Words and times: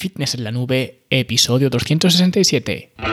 Fitness 0.00 0.34
en 0.34 0.44
la 0.44 0.50
Nube, 0.50 1.02
episodio 1.10 1.68
267. 1.68 3.09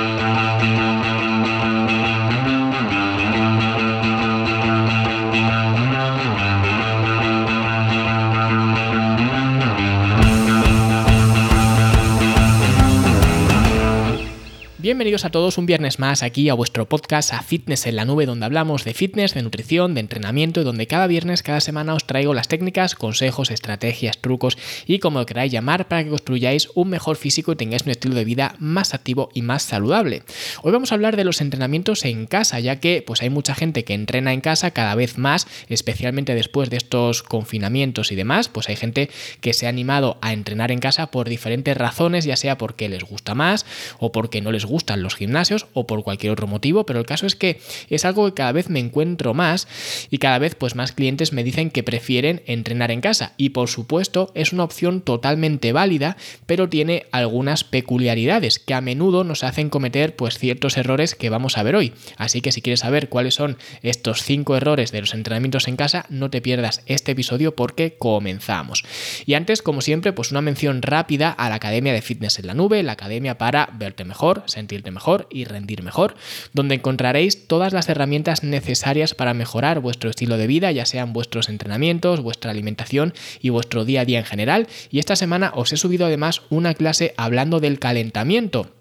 Todos 15.37 15.59
un 15.59 15.67
viernes 15.67 15.99
más 15.99 16.23
aquí 16.23 16.49
a 16.49 16.55
vuestro 16.55 16.89
podcast 16.89 17.31
a 17.31 17.43
Fitness 17.43 17.85
en 17.85 17.95
la 17.95 18.05
Nube, 18.05 18.25
donde 18.25 18.47
hablamos 18.47 18.83
de 18.83 18.95
fitness, 18.95 19.35
de 19.35 19.43
nutrición, 19.43 19.93
de 19.93 19.99
entrenamiento 19.99 20.61
y 20.61 20.63
donde 20.63 20.87
cada 20.87 21.05
viernes, 21.05 21.43
cada 21.43 21.61
semana 21.61 21.93
os 21.93 22.07
traigo 22.07 22.33
las 22.33 22.47
técnicas, 22.47 22.95
consejos, 22.95 23.51
estrategias, 23.51 24.17
trucos 24.17 24.57
y 24.87 24.97
como 24.97 25.23
queráis 25.27 25.51
llamar 25.51 25.87
para 25.87 26.03
que 26.03 26.09
construyáis 26.09 26.69
un 26.73 26.89
mejor 26.89 27.17
físico 27.17 27.51
y 27.51 27.55
tengáis 27.55 27.83
un 27.83 27.91
estilo 27.91 28.15
de 28.15 28.25
vida 28.25 28.55
más 28.57 28.95
activo 28.95 29.29
y 29.35 29.43
más 29.43 29.61
saludable. 29.61 30.23
Hoy 30.63 30.71
vamos 30.71 30.91
a 30.91 30.95
hablar 30.95 31.15
de 31.15 31.23
los 31.23 31.39
entrenamientos 31.39 32.03
en 32.05 32.25
casa, 32.25 32.59
ya 32.59 32.79
que 32.79 33.03
pues 33.05 33.21
hay 33.21 33.29
mucha 33.29 33.53
gente 33.53 33.83
que 33.83 33.93
entrena 33.93 34.33
en 34.33 34.41
casa 34.41 34.71
cada 34.71 34.95
vez 34.95 35.19
más, 35.19 35.45
especialmente 35.69 36.33
después 36.33 36.71
de 36.71 36.77
estos 36.77 37.21
confinamientos 37.21 38.11
y 38.11 38.15
demás, 38.15 38.49
pues 38.49 38.69
hay 38.69 38.75
gente 38.75 39.11
que 39.39 39.53
se 39.53 39.67
ha 39.67 39.69
animado 39.69 40.17
a 40.21 40.33
entrenar 40.33 40.71
en 40.71 40.79
casa 40.79 41.11
por 41.11 41.29
diferentes 41.29 41.77
razones, 41.77 42.25
ya 42.25 42.37
sea 42.37 42.57
porque 42.57 42.89
les 42.89 43.03
gusta 43.03 43.35
más 43.35 43.67
o 43.99 44.11
porque 44.11 44.41
no 44.41 44.51
les 44.51 44.65
gusta 44.65 44.77
gustan 44.77 45.03
los 45.03 45.13
gimnasios 45.13 45.26
o 45.73 45.87
por 45.87 46.03
cualquier 46.03 46.31
otro 46.31 46.47
motivo, 46.47 46.85
pero 46.85 46.99
el 46.99 47.05
caso 47.05 47.25
es 47.25 47.35
que 47.35 47.59
es 47.89 48.05
algo 48.05 48.25
que 48.25 48.33
cada 48.33 48.51
vez 48.51 48.69
me 48.69 48.79
encuentro 48.79 49.33
más 49.33 49.67
y 50.09 50.17
cada 50.17 50.39
vez 50.39 50.55
pues 50.55 50.75
más 50.75 50.91
clientes 50.91 51.33
me 51.33 51.43
dicen 51.43 51.69
que 51.69 51.83
prefieren 51.83 52.41
entrenar 52.45 52.91
en 52.91 53.01
casa 53.01 53.33
y 53.37 53.49
por 53.49 53.69
supuesto 53.69 54.31
es 54.35 54.53
una 54.53 54.63
opción 54.63 55.01
totalmente 55.01 55.73
válida, 55.73 56.17
pero 56.45 56.69
tiene 56.69 57.05
algunas 57.11 57.63
peculiaridades 57.63 58.59
que 58.59 58.73
a 58.73 58.81
menudo 58.81 59.23
nos 59.23 59.43
hacen 59.43 59.69
cometer 59.69 60.15
pues 60.15 60.37
ciertos 60.37 60.77
errores 60.77 61.15
que 61.15 61.29
vamos 61.29 61.57
a 61.57 61.63
ver 61.63 61.75
hoy. 61.75 61.93
Así 62.17 62.41
que 62.41 62.51
si 62.51 62.61
quieres 62.61 62.81
saber 62.81 63.09
cuáles 63.09 63.35
son 63.35 63.57
estos 63.81 64.23
cinco 64.23 64.55
errores 64.55 64.91
de 64.91 65.01
los 65.01 65.13
entrenamientos 65.13 65.67
en 65.67 65.75
casa, 65.75 66.05
no 66.09 66.29
te 66.29 66.41
pierdas 66.41 66.81
este 66.85 67.11
episodio 67.11 67.55
porque 67.55 67.95
comenzamos. 67.97 68.83
Y 69.25 69.33
antes, 69.33 69.61
como 69.61 69.81
siempre, 69.81 70.13
pues 70.13 70.31
una 70.31 70.41
mención 70.41 70.81
rápida 70.81 71.31
a 71.31 71.49
la 71.49 71.55
Academia 71.55 71.93
de 71.93 72.01
Fitness 72.01 72.39
en 72.39 72.47
la 72.47 72.53
Nube, 72.53 72.83
la 72.83 72.93
academia 72.93 73.37
para 73.37 73.69
verte 73.73 74.05
mejor, 74.05 74.43
sentirte 74.45 74.91
mejor 74.91 75.06
y 75.29 75.45
rendir 75.45 75.83
mejor, 75.83 76.15
donde 76.53 76.75
encontraréis 76.75 77.47
todas 77.47 77.71
las 77.71 77.87
herramientas 77.87 78.43
necesarias 78.43 79.15
para 79.15 79.33
mejorar 79.33 79.79
vuestro 79.79 80.09
estilo 80.09 80.37
de 80.37 80.47
vida, 80.47 80.71
ya 80.71 80.85
sean 80.85 81.13
vuestros 81.13 81.49
entrenamientos, 81.49 82.21
vuestra 82.21 82.51
alimentación 82.51 83.13
y 83.41 83.49
vuestro 83.49 83.85
día 83.85 84.01
a 84.01 84.05
día 84.05 84.19
en 84.19 84.25
general. 84.25 84.67
Y 84.91 84.99
esta 84.99 85.15
semana 85.15 85.51
os 85.55 85.71
he 85.71 85.77
subido 85.77 86.05
además 86.05 86.41
una 86.49 86.73
clase 86.73 87.13
hablando 87.17 87.59
del 87.59 87.79
calentamiento 87.79 88.76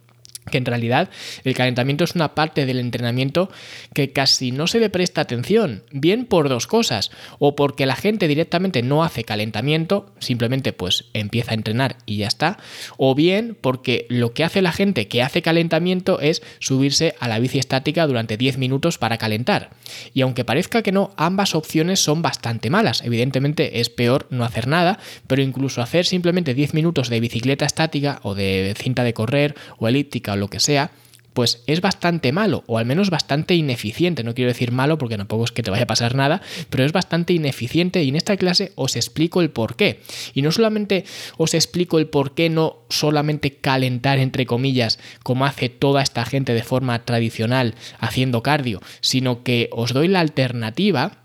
que 0.51 0.59
en 0.59 0.65
realidad 0.65 1.11
el 1.45 1.55
calentamiento 1.55 2.05
es 2.05 2.15
una 2.15 2.35
parte 2.35 2.67
del 2.67 2.79
entrenamiento 2.79 3.51
que 3.93 4.13
casi 4.13 4.53
no 4.53 4.67
se 4.67 4.81
le 4.81 4.91
presta 4.91 5.21
atención, 5.21 5.85
bien 5.91 6.25
por 6.25 6.49
dos 6.49 6.67
cosas, 6.67 7.11
o 7.39 7.57
porque 7.57 7.87
la 7.87 7.97
gente 7.97 8.29
directamente 8.29 8.83
no 8.83 9.05
hace 9.05 9.25
calentamiento, 9.25 10.13
simplemente 10.19 10.73
pues 10.73 11.07
empieza 11.15 11.53
a 11.53 11.55
entrenar 11.55 11.97
y 12.07 12.19
ya 12.19 12.29
está, 12.29 12.59
o 12.97 13.15
bien 13.15 13.57
porque 13.61 14.07
lo 14.09 14.33
que 14.33 14.45
hace 14.45 14.63
la 14.63 14.73
gente 14.73 15.09
que 15.09 15.23
hace 15.23 15.43
calentamiento 15.43 16.21
es 16.21 16.43
subirse 16.61 17.15
a 17.19 17.29
la 17.29 17.39
bici 17.39 17.59
estática 17.59 18.07
durante 18.07 18.37
10 18.37 18.59
minutos 18.59 18.99
para 18.99 19.19
calentar. 19.19 19.71
Y 20.15 20.21
aunque 20.21 20.45
parezca 20.45 20.83
que 20.83 20.93
no, 20.93 21.13
ambas 21.17 21.55
opciones 21.55 22.01
son 22.01 22.23
bastante 22.23 22.71
malas. 22.71 23.03
Evidentemente 23.03 23.81
es 23.81 23.91
peor 23.91 24.27
no 24.31 24.45
hacer 24.45 24.67
nada, 24.69 24.99
pero 25.27 25.43
incluso 25.43 25.83
hacer 25.83 26.07
simplemente 26.07 26.55
10 26.55 26.75
minutos 26.75 27.09
de 27.09 27.21
bicicleta 27.21 27.65
estática 27.65 28.21
o 28.23 28.35
de 28.35 28.75
cinta 28.77 29.05
de 29.05 29.15
correr 29.15 29.55
o 29.79 29.89
elíptica 29.89 30.36
lo 30.37 30.49
que 30.49 30.61
sea, 30.61 30.91
pues 31.37 31.63
es 31.67 31.83
bastante 31.83 32.33
malo, 32.33 32.65
o 32.67 32.79
al 32.79 32.87
menos 32.87 33.11
bastante 33.11 33.55
ineficiente. 33.55 34.25
No 34.25 34.35
quiero 34.35 34.51
decir 34.51 34.73
malo 34.73 34.97
porque 34.97 35.19
tampoco 35.19 35.45
es 35.45 35.53
que 35.53 35.63
te 35.63 35.71
vaya 35.71 35.83
a 35.83 35.87
pasar 35.87 36.15
nada, 36.15 36.41
pero 36.71 36.83
es 36.83 36.93
bastante 36.93 37.35
ineficiente 37.35 38.03
y 38.03 38.09
en 38.09 38.17
esta 38.17 38.39
clase 38.39 38.73
os 38.75 38.97
explico 38.97 39.43
el 39.43 39.51
por 39.51 39.77
qué. 39.77 40.01
Y 40.33 40.41
no 40.41 40.51
solamente 40.51 41.05
os 41.37 41.53
explico 41.53 41.99
el 41.99 42.09
por 42.09 42.35
qué 42.35 42.49
no 42.49 42.79
solamente 42.89 43.53
calentar, 43.53 44.19
entre 44.19 44.47
comillas, 44.47 44.99
como 45.23 45.45
hace 45.45 45.69
toda 45.69 46.01
esta 46.01 46.25
gente 46.25 46.55
de 46.55 46.63
forma 46.63 47.05
tradicional 47.05 47.75
haciendo 47.99 48.43
cardio, 48.43 48.81
sino 49.03 49.43
que 49.43 49.69
os 49.73 49.93
doy 49.93 50.09
la 50.09 50.21
alternativa 50.21 51.19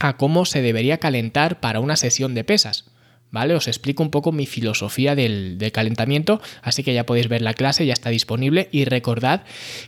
a 0.00 0.16
cómo 0.16 0.44
se 0.44 0.60
debería 0.60 0.98
calentar 0.98 1.60
para 1.60 1.78
una 1.78 1.94
sesión 1.94 2.34
de 2.34 2.42
pesas. 2.42 2.86
¿Vale? 3.36 3.54
Os 3.54 3.68
explico 3.68 4.02
un 4.02 4.10
poco 4.10 4.32
mi 4.32 4.46
filosofía 4.46 5.14
del, 5.14 5.58
calentamiento, 5.70 6.40
así 6.62 6.82
que 6.82 6.94
ya 6.94 7.04
podéis 7.04 7.28
ver 7.28 7.42
la 7.42 7.52
clase, 7.52 7.84
ya 7.84 7.92
está 7.92 8.08
disponible 8.08 8.70
y 8.72 8.86
recordad 8.86 9.42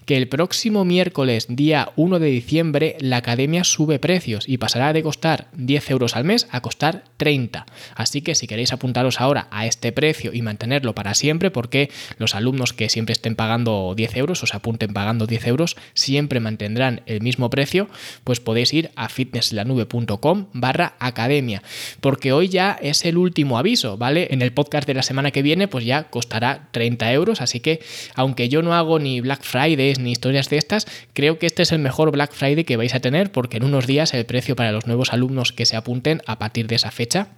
que 0.05 0.19
el 0.19 0.29
próximo 0.29 0.85
miércoles, 0.85 1.47
día 1.49 1.91
1 1.97 2.19
de 2.19 2.27
diciembre, 2.27 2.97
la 3.01 3.17
academia 3.17 3.65
sube 3.65 3.99
precios 3.99 4.47
y 4.47 4.59
pasará 4.59 4.93
de 4.93 5.03
costar 5.03 5.47
10 5.55 5.91
euros 5.93 6.15
al 6.15 6.25
mes 6.25 6.47
a 6.51 6.61
costar 6.61 7.05
30. 7.17 7.65
Así 7.95 8.21
que 8.21 8.35
si 8.35 8.47
queréis 8.47 8.75
apuntaros 8.75 9.19
ahora 9.19 9.49
a 9.51 9.65
este 9.65 9.93
precio 9.93 10.35
y 10.35 10.43
mantenerlo 10.43 10.95
para 10.95 11.15
siempre, 11.15 11.51
porque 11.51 11.91
los 12.19 12.35
alumnos 12.35 12.75
que 12.75 12.91
siempre 12.91 13.15
estén 13.15 13.35
pagando 13.35 13.95
10 13.97 14.15
euros 14.17 14.43
o 14.43 14.47
se 14.47 14.59
apunten 14.59 14.93
pagando 14.93 15.27
10 15.27 15.47
euros, 15.47 15.77
siempre 15.95 16.39
mantendrán 16.39 17.01
el 17.07 17.23
mismo 17.23 17.49
precio, 17.49 17.89
pues 18.25 18.41
podéis 18.41 18.75
ir 18.75 18.91
a 18.95 19.09
fitnesslanube.com 19.09 20.49
barra 20.53 20.97
academia, 20.99 21.63
porque 22.03 22.35
hoy 22.35 22.49
ya 22.49 22.79
es 22.83 23.07
el 23.07 23.17
último 23.17 23.38
último 23.39 23.57
aviso, 23.57 23.97
¿vale? 23.97 24.27
En 24.33 24.43
el 24.43 24.53
podcast 24.53 24.85
de 24.85 24.95
la 24.95 25.05
semana 25.05 25.31
que 25.31 25.43
viene, 25.43 25.69
pues 25.69 25.85
ya 25.85 26.11
costará 26.11 26.71
30 26.73 27.13
euros, 27.13 27.41
así 27.41 27.61
que 27.61 27.79
aunque 28.17 28.49
yo 28.49 28.63
no 28.63 28.75
hago 28.75 28.99
ni 28.99 29.21
Black 29.21 29.45
Fridays 29.45 30.01
ni 30.01 30.11
historias 30.11 30.51
de 30.51 30.57
estas, 30.57 30.89
creo 31.13 31.39
que 31.39 31.47
este 31.47 31.63
es 31.63 31.71
el 31.71 31.79
mejor 31.79 32.11
Black 32.11 32.33
Friday 32.33 32.65
que 32.65 32.77
vais 32.77 32.97
a 32.97 33.01
tener 33.01 33.31
porque 33.31 33.59
en 33.59 33.63
unos 33.63 33.87
días 33.87 34.13
el 34.13 34.27
precio 34.27 34.57
para 34.57 34.73
los 34.73 34.89
nuevos 34.89 35.13
alumnos 35.13 35.53
que 35.53 35.67
se 35.67 35.77
apunten 35.77 36.21
a 36.27 36.41
partir 36.41 36.67
de 36.67 36.75
esa 36.75 36.91
fecha 36.91 37.29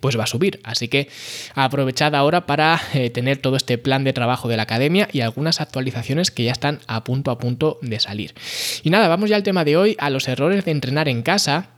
pues 0.00 0.18
va 0.18 0.24
a 0.24 0.26
subir. 0.26 0.60
Así 0.62 0.88
que 0.88 1.08
aprovechad 1.54 2.14
ahora 2.14 2.44
para 2.44 2.78
eh, 2.92 3.08
tener 3.08 3.38
todo 3.38 3.56
este 3.56 3.78
plan 3.78 4.04
de 4.04 4.12
trabajo 4.12 4.48
de 4.48 4.58
la 4.58 4.64
academia 4.64 5.08
y 5.10 5.22
algunas 5.22 5.62
actualizaciones 5.62 6.30
que 6.30 6.44
ya 6.44 6.52
están 6.52 6.80
a 6.86 7.02
punto 7.02 7.30
a 7.30 7.38
punto 7.38 7.78
de 7.80 7.98
salir. 7.98 8.34
Y 8.82 8.90
nada, 8.90 9.08
vamos 9.08 9.30
ya 9.30 9.36
al 9.36 9.42
tema 9.42 9.64
de 9.64 9.78
hoy, 9.78 9.96
a 9.98 10.10
los 10.10 10.28
errores 10.28 10.66
de 10.66 10.70
entrenar 10.70 11.08
en 11.08 11.22
casa. 11.22 11.70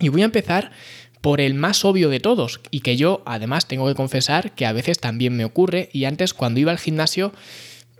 Y 0.00 0.08
voy 0.10 0.22
a 0.22 0.26
empezar 0.26 0.70
por 1.20 1.40
el 1.40 1.54
más 1.54 1.84
obvio 1.84 2.08
de 2.08 2.20
todos 2.20 2.60
y 2.70 2.80
que 2.80 2.96
yo 2.96 3.22
además 3.26 3.66
tengo 3.66 3.86
que 3.86 3.94
confesar 3.94 4.52
que 4.52 4.66
a 4.66 4.72
veces 4.72 4.98
también 4.98 5.36
me 5.36 5.44
ocurre 5.44 5.88
y 5.92 6.04
antes 6.04 6.34
cuando 6.34 6.60
iba 6.60 6.72
al 6.72 6.78
gimnasio 6.78 7.32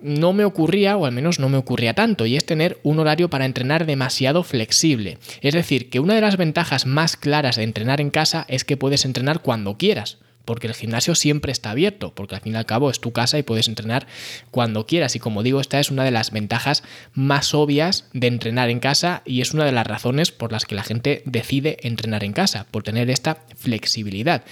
no 0.00 0.32
me 0.32 0.44
ocurría, 0.44 0.96
o 0.96 1.06
al 1.06 1.12
menos 1.12 1.40
no 1.40 1.48
me 1.48 1.56
ocurría 1.56 1.92
tanto, 1.92 2.24
y 2.24 2.36
es 2.36 2.46
tener 2.46 2.78
un 2.84 3.00
horario 3.00 3.30
para 3.30 3.46
entrenar 3.46 3.84
demasiado 3.84 4.44
flexible. 4.44 5.18
Es 5.40 5.54
decir, 5.54 5.90
que 5.90 5.98
una 5.98 6.14
de 6.14 6.20
las 6.20 6.36
ventajas 6.36 6.86
más 6.86 7.16
claras 7.16 7.56
de 7.56 7.64
entrenar 7.64 8.00
en 8.00 8.10
casa 8.10 8.44
es 8.48 8.64
que 8.64 8.76
puedes 8.76 9.04
entrenar 9.04 9.42
cuando 9.42 9.76
quieras 9.76 10.18
porque 10.48 10.66
el 10.66 10.72
gimnasio 10.72 11.14
siempre 11.14 11.52
está 11.52 11.72
abierto, 11.72 12.14
porque 12.14 12.34
al 12.34 12.40
fin 12.40 12.54
y 12.54 12.56
al 12.56 12.64
cabo 12.64 12.88
es 12.88 13.00
tu 13.00 13.12
casa 13.12 13.38
y 13.38 13.42
puedes 13.42 13.68
entrenar 13.68 14.06
cuando 14.50 14.86
quieras. 14.86 15.14
Y 15.14 15.18
como 15.18 15.42
digo, 15.42 15.60
esta 15.60 15.78
es 15.78 15.90
una 15.90 16.04
de 16.04 16.10
las 16.10 16.30
ventajas 16.30 16.82
más 17.12 17.52
obvias 17.52 18.06
de 18.14 18.28
entrenar 18.28 18.70
en 18.70 18.80
casa 18.80 19.20
y 19.26 19.42
es 19.42 19.52
una 19.52 19.66
de 19.66 19.72
las 19.72 19.86
razones 19.86 20.32
por 20.32 20.50
las 20.50 20.64
que 20.64 20.74
la 20.74 20.84
gente 20.84 21.20
decide 21.26 21.76
entrenar 21.82 22.24
en 22.24 22.32
casa, 22.32 22.64
por 22.70 22.82
tener 22.82 23.10
esta 23.10 23.42
flexibilidad. 23.58 24.42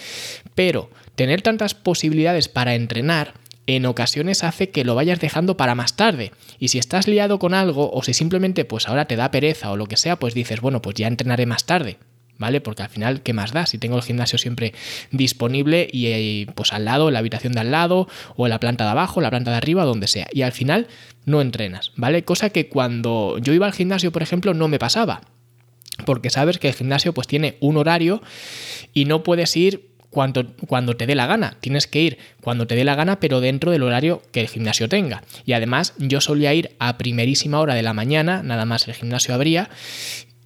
Pero 0.55 0.91
tener 1.15 1.41
tantas 1.41 1.73
posibilidades 1.73 2.49
para 2.49 2.75
entrenar 2.75 3.33
en 3.67 3.87
ocasiones 3.87 4.45
hace 4.45 4.69
que 4.69 4.85
lo 4.85 4.97
vayas 4.97 5.19
dejando 5.19 5.57
para 5.57 5.75
más 5.75 5.97
tarde. 5.97 6.31
Y 6.59 6.69
si 6.69 6.79
estás 6.79 7.09
liado 7.09 7.39
con 7.39 7.55
algo 7.55 7.91
o 7.91 8.03
si 8.03 8.13
simplemente 8.13 8.67
pues 8.67 8.87
ahora 8.87 9.07
te 9.07 9.17
da 9.17 9.31
pereza 9.31 9.71
o 9.71 9.79
lo 9.79 9.87
que 9.87 9.97
sea, 9.97 10.17
pues 10.19 10.35
dices, 10.35 10.61
bueno, 10.61 10.83
pues 10.83 10.95
ya 10.97 11.09
entrenaré 11.09 11.47
más 11.47 11.65
tarde. 11.65 11.97
¿Vale? 12.39 12.61
Porque 12.61 12.83
al 12.83 12.89
final, 12.89 13.23
¿qué 13.23 13.33
más 13.33 13.53
da? 13.53 13.67
Si 13.67 13.79
tengo 13.79 13.97
el 13.97 14.03
gimnasio 14.03 14.39
siempre 14.39 14.75
disponible 15.11 15.89
y 15.91 16.07
eh, 16.07 16.47
pues 16.55 16.73
al 16.73 16.85
lado, 16.85 17.11
la 17.11 17.21
habitación 17.21 17.53
de 17.53 17.61
al 17.61 17.71
lado, 17.71 18.09
o 18.37 18.49
la 18.49 18.61
planta 18.61 18.85
de 18.85 18.91
abajo, 18.91 19.21
la 19.21 19.31
planta 19.31 19.51
de 19.51 19.57
arriba, 19.57 19.85
donde 19.85 20.07
sea. 20.07 20.29
Y 20.33 20.43
al 20.43 20.53
final 20.53 20.89
no 21.25 21.41
entrenas, 21.41 21.93
¿vale? 21.97 22.25
Cosa 22.25 22.51
que 22.51 22.69
cuando 22.69 23.39
yo 23.39 23.53
iba 23.53 23.67
al 23.67 23.73
gimnasio, 23.73 24.13
por 24.13 24.23
ejemplo, 24.23 24.55
no 24.55 24.69
me 24.69 24.79
pasaba. 24.79 25.23
Porque 26.05 26.31
sabes 26.31 26.59
que 26.59 26.69
el 26.69 26.75
gimnasio 26.75 27.15
pues 27.15 27.27
tiene 27.27 27.57
un 27.61 27.77
horario 27.77 28.23
y 28.93 29.07
no 29.07 29.23
puedes 29.23 29.57
ir 29.57 29.97
cuando, 30.11 30.47
cuando, 30.67 30.97
te 30.97 31.07
dé 31.07 31.15
la 31.15 31.27
gana. 31.27 31.57
Tienes 31.61 31.87
que 31.87 32.01
ir 32.01 32.19
cuando 32.41 32.67
te 32.67 32.75
dé 32.75 32.85
la 32.85 32.95
gana, 32.95 33.21
pero 33.21 33.41
dentro 33.41 33.71
del 33.71 33.83
horario 33.83 34.23
que 34.33 34.41
el 34.41 34.49
gimnasio 34.49 34.89
tenga. 34.89 35.23
Y 35.45 35.53
además, 35.53 35.95
yo 35.99 36.21
solía 36.21 36.55
ir 36.55 36.75
a 36.79 36.97
primerísima 36.97 37.61
hora 37.61 37.75
de 37.75 37.83
la 37.83 37.93
mañana, 37.93 38.43
nada 38.43 38.65
más 38.65 38.89
el 38.89 38.95
gimnasio 38.95 39.35
abría, 39.35 39.69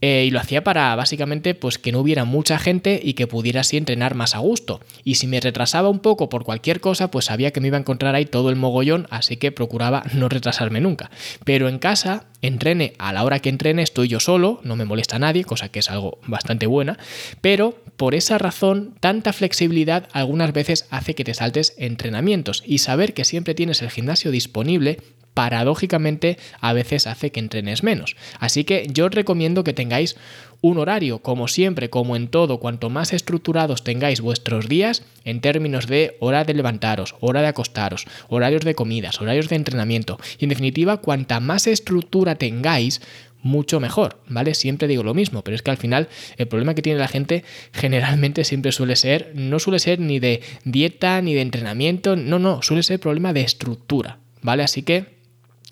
Eh, 0.00 0.25
y 0.26 0.31
lo 0.31 0.41
hacía 0.41 0.64
para 0.64 0.94
básicamente 0.97 1.55
pues 1.55 1.79
que 1.79 1.93
no 1.93 2.00
hubiera 2.00 2.25
mucha 2.25 2.58
gente 2.58 3.00
y 3.02 3.12
que 3.14 3.26
pudiera 3.26 3.61
así 3.61 3.76
entrenar 3.76 4.14
más 4.14 4.35
a 4.35 4.38
gusto. 4.38 4.81
Y 5.05 5.17
si 5.17 5.26
me 5.26 5.41
retrasaba 5.41 5.88
un 5.88 6.00
poco 6.00 6.29
por 6.29 6.44
cualquier 6.44 6.81
cosa, 6.81 7.11
pues 7.11 7.26
sabía 7.26 7.50
que 7.50 7.61
me 7.61 7.69
iba 7.69 7.76
a 7.76 7.81
encontrar 7.81 8.14
ahí 8.14 8.25
todo 8.25 8.50
el 8.50 8.56
mogollón, 8.56 9.06
así 9.11 9.37
que 9.37 9.52
procuraba 9.52 10.02
no 10.14 10.29
retrasarme 10.29 10.81
nunca. 10.81 11.11
Pero 11.44 11.69
en 11.69 11.79
casa, 11.79 12.26
entrene 12.43 12.94
a 12.99 13.12
la 13.12 13.25
hora 13.25 13.41
que 13.41 13.50
entrene, 13.50 13.82
estoy 13.82 14.08
yo 14.08 14.20
solo, 14.20 14.61
no 14.64 14.76
me 14.76 14.85
molesta 14.85 15.19
nadie, 15.19 15.44
cosa 15.44 15.69
que 15.69 15.81
es 15.81 15.91
algo 15.91 16.19
bastante 16.26 16.67
buena, 16.67 16.99
pero 17.41 17.76
por 17.97 18.14
esa 18.14 18.38
razón, 18.38 18.94
tanta 19.00 19.32
flexibilidad 19.35 20.08
algunas 20.12 20.52
veces 20.55 20.87
hace 20.91 21.14
que 21.14 21.25
te 21.25 21.35
saltes 21.35 21.75
entrenamientos 21.76 22.62
y 22.67 22.79
saber 22.79 23.12
que 23.12 23.25
siempre 23.25 23.55
tienes 23.55 23.82
el 23.82 23.91
gimnasio 23.91 24.31
disponible 24.31 25.00
paradójicamente 25.41 26.37
a 26.61 26.75
veces 26.75 27.07
hace 27.07 27.33
que 27.33 27.41
entrenes 27.41 27.83
menos. 27.83 28.15
Así 28.41 28.65
que 28.65 28.87
yo 28.93 29.07
os 29.07 29.11
recomiendo 29.11 29.65
que 29.65 29.73
tengáis 29.73 30.19
un 30.61 30.77
horario, 30.77 31.21
como 31.21 31.49
siempre, 31.49 31.89
como 31.89 32.15
en 32.15 32.29
todo, 32.29 32.61
cuanto 32.61 32.91
más 32.91 33.15
estructurados 33.15 33.83
tengáis 33.83 34.21
vuestros 34.21 34.69
días 34.69 35.03
en 35.25 35.41
términos 35.41 35.87
de 35.87 36.15
hora 36.21 36.45
de 36.45 36.53
levantaros, 36.53 37.15
hora 37.21 37.41
de 37.41 37.47
acostaros, 37.47 38.05
horarios 38.29 38.67
de 38.67 38.75
comidas, 38.75 39.19
horarios 39.23 39.49
de 39.49 39.57
entrenamiento. 39.57 40.19
Y 40.39 40.45
en 40.45 40.51
definitiva, 40.51 40.99
cuanta 40.99 41.41
más 41.41 41.67
estructura 41.67 42.35
tengáis, 42.35 43.01
mucho 43.43 43.81
mejor, 43.81 44.21
¿vale? 44.29 44.53
Siempre 44.53 44.87
digo 44.87 45.03
lo 45.03 45.15
mismo, 45.15 45.43
pero 45.43 45.55
es 45.55 45.63
que 45.63 45.71
al 45.71 45.79
final 45.79 46.11
el 46.37 46.47
problema 46.47 46.75
que 46.75 46.83
tiene 46.83 46.99
la 46.99 47.09
gente 47.09 47.43
generalmente 47.73 48.45
siempre 48.45 48.71
suele 48.71 48.95
ser, 48.97 49.33
no 49.35 49.59
suele 49.59 49.79
ser 49.79 49.99
ni 49.99 50.19
de 50.19 50.43
dieta 50.65 51.23
ni 51.23 51.33
de 51.33 51.41
entrenamiento, 51.41 52.17
no, 52.17 52.39
no, 52.39 52.61
suele 52.61 52.83
ser 52.83 53.01
problema 53.01 53.33
de 53.33 53.41
estructura, 53.41 54.19
¿vale? 54.43 54.63
Así 54.63 54.83
que 54.83 55.20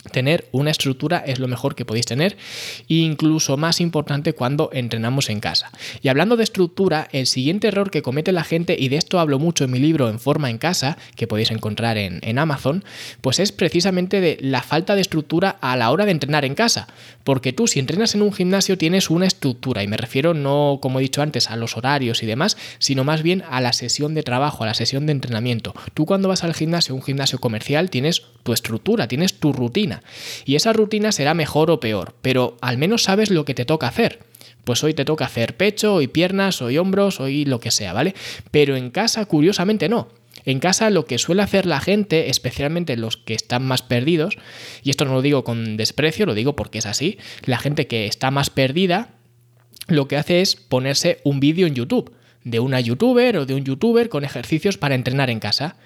tener 0.08 0.46
una 0.52 0.70
estructura 0.70 1.18
es 1.18 1.38
lo 1.38 1.48
mejor 1.48 1.74
que 1.74 1.84
podéis 1.84 2.06
tener 2.06 2.36
incluso 2.88 3.56
más 3.56 3.80
importante 3.80 4.32
cuando 4.32 4.70
entrenamos 4.72 5.30
en 5.30 5.40
casa. 5.40 5.70
Y 6.02 6.08
hablando 6.08 6.36
de 6.36 6.44
estructura, 6.44 7.08
el 7.12 7.26
siguiente 7.26 7.68
error 7.68 7.90
que 7.90 8.02
comete 8.02 8.32
la 8.32 8.44
gente, 8.44 8.76
y 8.78 8.88
de 8.88 8.96
esto 8.96 9.20
hablo 9.20 9.38
mucho 9.38 9.64
en 9.64 9.70
mi 9.70 9.78
libro 9.78 10.08
En 10.08 10.18
forma 10.18 10.50
en 10.50 10.58
casa, 10.58 10.98
que 11.16 11.26
podéis 11.26 11.50
encontrar 11.50 11.98
en, 11.98 12.20
en 12.22 12.38
Amazon, 12.38 12.84
pues 13.20 13.38
es 13.38 13.52
precisamente 13.52 14.20
de 14.20 14.38
la 14.40 14.62
falta 14.62 14.94
de 14.94 15.00
estructura 15.00 15.58
a 15.60 15.76
la 15.76 15.90
hora 15.90 16.04
de 16.04 16.12
entrenar 16.12 16.44
en 16.44 16.54
casa. 16.54 16.88
Porque 17.24 17.52
tú 17.52 17.66
si 17.66 17.78
entrenas 17.78 18.14
en 18.14 18.22
un 18.22 18.32
gimnasio 18.32 18.78
tienes 18.78 19.10
una 19.10 19.26
estructura, 19.26 19.82
y 19.82 19.88
me 19.88 19.96
refiero 19.96 20.34
no, 20.34 20.78
como 20.80 20.98
he 20.98 21.02
dicho 21.02 21.22
antes, 21.22 21.50
a 21.50 21.56
los 21.56 21.76
horarios 21.76 22.22
y 22.22 22.26
demás, 22.26 22.56
sino 22.78 23.04
más 23.04 23.22
bien 23.22 23.42
a 23.50 23.60
la 23.60 23.72
sesión 23.72 24.14
de 24.14 24.22
trabajo, 24.22 24.64
a 24.64 24.66
la 24.66 24.74
sesión 24.74 25.06
de 25.06 25.12
entrenamiento. 25.12 25.74
Tú 25.94 26.06
cuando 26.06 26.28
vas 26.28 26.44
al 26.44 26.54
gimnasio, 26.54 26.94
un 26.94 27.02
gimnasio 27.02 27.38
comercial, 27.38 27.90
tienes 27.90 28.22
tu 28.42 28.52
estructura, 28.52 29.08
tienes 29.08 29.34
tu 29.34 29.52
rutina 29.52 29.97
y 30.44 30.56
esa 30.56 30.72
rutina 30.72 31.12
será 31.12 31.34
mejor 31.34 31.70
o 31.70 31.80
peor, 31.80 32.14
pero 32.22 32.56
al 32.60 32.78
menos 32.78 33.04
sabes 33.04 33.30
lo 33.30 33.44
que 33.44 33.54
te 33.54 33.64
toca 33.64 33.88
hacer. 33.88 34.20
Pues 34.64 34.84
hoy 34.84 34.92
te 34.92 35.04
toca 35.04 35.24
hacer 35.24 35.56
pecho, 35.56 35.94
hoy 35.94 36.08
piernas, 36.08 36.60
hoy 36.60 36.76
hombros, 36.76 37.20
hoy 37.20 37.44
lo 37.44 37.58
que 37.58 37.70
sea, 37.70 37.92
¿vale? 37.92 38.14
Pero 38.50 38.76
en 38.76 38.90
casa, 38.90 39.24
curiosamente, 39.24 39.88
no. 39.88 40.08
En 40.44 40.60
casa 40.60 40.90
lo 40.90 41.04
que 41.04 41.18
suele 41.18 41.42
hacer 41.42 41.66
la 41.66 41.80
gente, 41.80 42.30
especialmente 42.30 42.96
los 42.96 43.16
que 43.16 43.34
están 43.34 43.66
más 43.66 43.82
perdidos, 43.82 44.36
y 44.82 44.90
esto 44.90 45.04
no 45.04 45.14
lo 45.14 45.22
digo 45.22 45.44
con 45.44 45.76
desprecio, 45.76 46.26
lo 46.26 46.34
digo 46.34 46.54
porque 46.54 46.78
es 46.78 46.86
así, 46.86 47.18
la 47.44 47.58
gente 47.58 47.86
que 47.86 48.06
está 48.06 48.30
más 48.30 48.50
perdida, 48.50 49.10
lo 49.88 50.06
que 50.06 50.16
hace 50.16 50.40
es 50.40 50.56
ponerse 50.56 51.20
un 51.24 51.40
vídeo 51.40 51.66
en 51.66 51.74
YouTube 51.74 52.12
de 52.44 52.60
una 52.60 52.80
youtuber 52.80 53.38
o 53.38 53.46
de 53.46 53.54
un 53.54 53.64
youtuber 53.64 54.08
con 54.08 54.24
ejercicios 54.24 54.78
para 54.78 54.94
entrenar 54.94 55.30
en 55.30 55.40
casa 55.40 55.76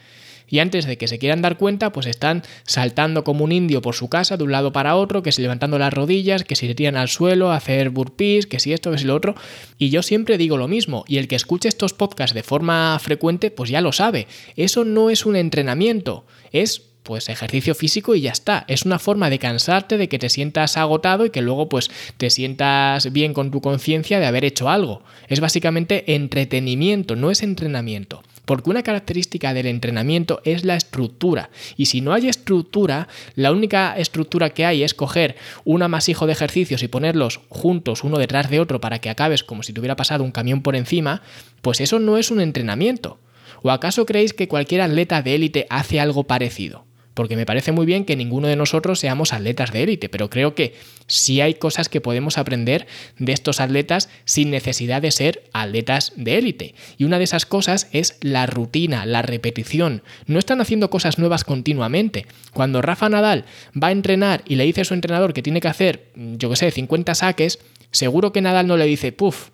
y 0.49 0.59
antes 0.59 0.87
de 0.87 0.99
que 0.99 1.09
se 1.09 1.19
quieran 1.19 1.43
dar 1.43 1.57
cuenta, 1.57 1.93
pues 1.93 2.07
están 2.07 2.43
saltando 2.65 3.25
como 3.25 3.45
un 3.45 3.53
indio 3.53 3.83
por 3.83 3.95
su 3.95 4.09
casa 4.09 4.37
de 4.37 4.45
un 4.45 4.53
lado 4.53 4.73
para 4.73 4.97
otro, 4.97 5.23
que 5.23 5.33
si 5.33 5.43
levantando 5.43 5.79
las 5.79 5.93
rodillas, 5.93 6.45
que 6.45 6.57
se 6.57 6.75
tiran 6.75 6.97
al 6.97 7.09
suelo 7.09 7.51
a 7.51 7.57
hacer 7.57 7.91
burpees, 7.91 8.47
que 8.47 8.61
si 8.61 8.73
esto, 8.73 8.91
que 8.91 8.99
si 8.99 9.05
lo 9.05 9.15
otro. 9.15 9.35
Y 9.79 9.91
yo 9.91 10.03
siempre 10.03 10.39
digo 10.39 10.57
lo 10.57 10.69
mismo, 10.69 11.05
y 11.09 11.19
el 11.19 11.29
que 11.29 11.37
escuche 11.37 11.69
estos 11.69 11.95
podcasts 11.95 12.35
de 12.35 12.43
forma 12.43 12.99
frecuente, 13.01 13.51
pues 13.51 13.71
ya 13.71 13.81
lo 13.81 13.93
sabe. 13.93 14.27
Eso 14.57 14.85
no 14.85 15.11
es 15.11 15.27
un 15.27 15.37
entrenamiento, 15.37 16.25
es 16.53 16.83
pues 17.03 17.29
ejercicio 17.29 17.75
físico 17.75 18.15
y 18.15 18.23
ya 18.23 18.33
está. 18.33 18.65
Es 18.69 18.85
una 18.85 18.99
forma 18.99 19.31
de 19.31 19.39
cansarte, 19.39 19.99
de 19.99 20.09
que 20.09 20.19
te 20.19 20.29
sientas 20.29 20.77
agotado 20.77 21.27
y 21.27 21.31
que 21.31 21.43
luego 21.43 21.69
pues 21.69 21.91
te 22.17 22.31
sientas 22.31 23.13
bien 23.13 23.35
con 23.35 23.51
tu 23.51 23.61
conciencia 23.61 24.21
de 24.21 24.27
haber 24.27 24.45
hecho 24.45 24.69
algo. 24.69 25.03
Es 25.29 25.41
básicamente 25.41 26.15
entretenimiento, 26.15 27.17
no 27.17 27.31
es 27.31 27.43
entrenamiento. 27.43 28.23
Porque 28.45 28.71
una 28.71 28.83
característica 28.83 29.55
del 29.55 29.67
entrenamiento 29.67 30.41
es 30.45 30.65
la 30.65 30.77
estructura. 30.77 31.51
Y 31.77 31.87
si 31.87 32.01
no 32.01 32.13
hay 32.13 32.29
estructura, 32.29 33.09
la 33.35 33.53
única 33.53 33.97
estructura 33.97 34.51
que 34.51 34.67
hay 34.67 34.83
es 34.83 34.95
coger 34.95 35.37
un 35.65 35.83
amasijo 35.83 36.27
de 36.27 36.33
ejercicios 36.33 36.83
y 36.83 36.89
ponerlos 36.89 37.41
juntos 37.49 38.05
uno 38.05 38.19
detrás 38.19 38.51
de 38.51 38.61
otro 38.61 38.81
para 38.81 39.01
que 39.01 39.11
acabes 39.11 39.45
como 39.45 39.63
si 39.63 39.73
te 39.73 39.81
hubiera 39.81 39.97
pasado 39.97 40.25
un 40.25 40.33
camión 40.33 40.63
por 40.63 40.77
encima, 40.77 41.23
pues 41.61 41.81
eso 41.81 41.99
no 41.99 42.19
es 42.19 42.31
un 42.31 42.41
entrenamiento. 42.41 43.19
¿O 43.63 43.71
acaso 43.71 44.07
creéis 44.07 44.33
que 44.33 44.49
cualquier 44.49 44.81
atleta 44.81 45.23
de 45.23 45.37
élite 45.37 45.67
hace 45.71 46.01
algo 46.01 46.25
parecido? 46.25 46.85
porque 47.15 47.37
me 47.37 47.47
parece 47.47 47.73
muy 47.73 47.87
bien 47.87 48.05
que 48.05 48.17
ninguno 48.17 48.49
de 48.49 48.57
nosotros 48.57 48.99
seamos 48.99 49.33
atletas 49.33 49.73
de 49.73 49.83
élite, 49.83 50.09
pero 50.09 50.31
creo 50.31 50.55
que 50.55 50.75
sí 51.13 51.41
hay 51.41 51.55
cosas 51.55 51.89
que 51.89 52.01
podemos 52.01 52.39
aprender 52.39 52.87
de 53.19 53.33
estos 53.33 53.61
atletas 53.61 54.09
sin 54.25 54.51
necesidad 54.51 55.03
de 55.03 55.11
ser 55.11 55.45
atletas 55.53 56.13
de 56.17 56.39
élite. 56.39 56.75
Y 56.97 57.05
una 57.05 57.19
de 57.19 57.25
esas 57.25 57.47
cosas 57.47 57.89
es 57.93 58.17
la 58.21 58.47
rutina, 58.47 59.05
la 59.05 59.23
repetición. 59.23 60.03
No 60.27 60.39
están 60.39 60.61
haciendo 60.61 60.91
cosas 60.91 61.19
nuevas 61.19 61.45
continuamente. 61.45 62.27
Cuando 62.53 62.83
Rafa 62.83 63.09
Nadal 63.09 63.45
va 63.81 63.89
a 63.89 63.93
entrenar 63.93 64.43
y 64.47 64.57
le 64.57 64.65
dice 64.65 64.81
a 64.81 64.85
su 64.85 64.95
entrenador 64.95 65.35
que 65.35 65.43
tiene 65.43 65.61
que 65.61 65.69
hacer, 65.69 66.11
yo 66.15 66.49
que 66.49 66.57
sé, 66.57 66.71
50 66.71 67.15
saques, 67.15 67.59
seguro 67.91 68.33
que 68.33 68.41
Nadal 68.41 68.67
no 68.67 68.77
le 68.77 68.87
dice, 68.87 69.13
puff, 69.13 69.51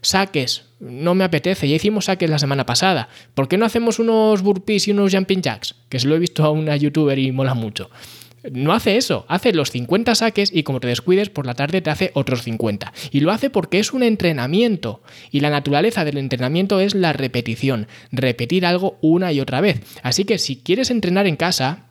saques, 0.00 0.64
no 0.80 1.14
me 1.14 1.24
apetece, 1.24 1.68
ya 1.68 1.76
hicimos 1.76 2.06
saques 2.06 2.28
la 2.28 2.38
semana 2.38 2.66
pasada, 2.66 3.08
¿por 3.34 3.48
qué 3.48 3.56
no 3.56 3.66
hacemos 3.66 3.98
unos 3.98 4.42
burpees 4.42 4.88
y 4.88 4.92
unos 4.92 5.14
jumping 5.14 5.42
jacks? 5.42 5.74
Que 5.88 6.00
se 6.00 6.08
lo 6.08 6.16
he 6.16 6.18
visto 6.18 6.44
a 6.44 6.50
una 6.50 6.76
youtuber 6.76 7.18
y 7.18 7.32
mola 7.32 7.54
mucho. 7.54 7.90
No 8.50 8.72
hace 8.72 8.96
eso, 8.96 9.24
hace 9.28 9.52
los 9.52 9.70
50 9.70 10.14
saques 10.14 10.50
y 10.52 10.64
como 10.64 10.80
te 10.80 10.88
descuides 10.88 11.30
por 11.30 11.46
la 11.46 11.54
tarde 11.54 11.80
te 11.80 11.90
hace 11.90 12.10
otros 12.14 12.42
50. 12.42 12.92
Y 13.10 13.20
lo 13.20 13.30
hace 13.30 13.50
porque 13.50 13.78
es 13.78 13.92
un 13.92 14.02
entrenamiento. 14.02 15.02
Y 15.30 15.40
la 15.40 15.50
naturaleza 15.50 16.04
del 16.04 16.18
entrenamiento 16.18 16.80
es 16.80 16.94
la 16.94 17.12
repetición, 17.12 17.86
repetir 18.10 18.66
algo 18.66 18.98
una 19.00 19.32
y 19.32 19.40
otra 19.40 19.60
vez. 19.60 19.80
Así 20.02 20.24
que 20.24 20.38
si 20.38 20.56
quieres 20.56 20.90
entrenar 20.90 21.26
en 21.26 21.36
casa, 21.36 21.86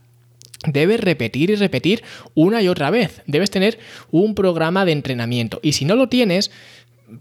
Debes 0.68 1.00
repetir 1.00 1.50
y 1.50 1.56
repetir 1.56 2.04
una 2.36 2.62
y 2.62 2.68
otra 2.68 2.92
vez. 2.92 3.24
Debes 3.26 3.50
tener 3.50 3.80
un 4.12 4.36
programa 4.36 4.86
de 4.86 4.92
entrenamiento. 4.92 5.60
Y 5.64 5.72
si 5.72 5.86
no 5.86 5.96
lo 5.96 6.08
tienes, 6.08 6.52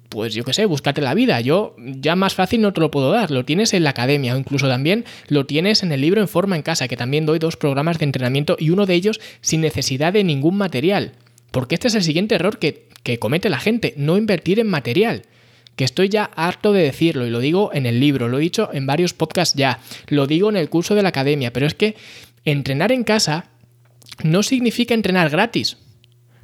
pues 0.09 0.35
yo 0.35 0.45
qué 0.45 0.53
sé, 0.53 0.67
búscate 0.67 1.01
la 1.01 1.15
vida. 1.15 1.41
Yo 1.41 1.75
ya 1.79 2.17
más 2.17 2.35
fácil 2.35 2.61
no 2.61 2.73
te 2.73 2.81
lo 2.81 2.91
puedo 2.91 3.11
dar. 3.11 3.31
Lo 3.31 3.45
tienes 3.45 3.75
en 3.75 3.85
la 3.85 3.91
academia 3.91 4.35
o 4.35 4.39
incluso 4.39 4.69
también 4.69 5.05
lo 5.29 5.47
tienes 5.47 5.83
en 5.83 5.93
el 5.93 6.01
libro 6.01 6.21
en 6.21 6.29
forma 6.29 6.57
en 6.57 6.63
casa, 6.63 6.89
que 6.89 6.97
también 6.97 7.27
doy 7.27 7.39
dos 7.39 7.57
programas 7.57 7.99
de 7.99 8.05
entrenamiento 8.05 8.57
y 8.59 8.71
uno 8.71 8.87
de 8.87 8.95
ellos 8.95 9.21
sin 9.41 9.61
necesidad 9.61 10.13
de 10.13 10.25
ningún 10.25 10.57
material. 10.57 11.13
Porque 11.51 11.75
este 11.75 11.89
es 11.89 11.95
el 11.95 12.03
siguiente 12.03 12.35
error 12.35 12.59
que, 12.59 12.89
que 13.03 13.19
comete 13.19 13.51
la 13.51 13.59
gente, 13.59 13.95
no 13.97 14.17
invertir 14.17 14.61
en 14.61 14.69
material. 14.69 15.23
Que 15.77 15.85
estoy 15.85 16.09
ya 16.09 16.25
harto 16.25 16.73
de 16.73 16.83
decirlo 16.83 17.27
y 17.27 17.31
lo 17.31 17.41
digo 17.41 17.71
en 17.73 17.87
el 17.87 18.01
libro, 18.01 18.29
lo 18.29 18.39
he 18.39 18.43
dicho 18.43 18.71
en 18.73 18.87
varios 18.87 19.15
podcasts 19.15 19.57
ya, 19.57 19.81
lo 20.09 20.27
digo 20.27 20.51
en 20.51 20.57
el 20.57 20.69
curso 20.69 20.95
de 20.95 21.03
la 21.03 21.09
academia, 21.09 21.53
pero 21.53 21.67
es 21.67 21.75
que 21.75 21.97
entrenar 22.45 22.93
en 22.93 23.05
casa 23.05 23.47
no 24.23 24.43
significa 24.43 24.95
entrenar 24.95 25.31
gratis, 25.31 25.79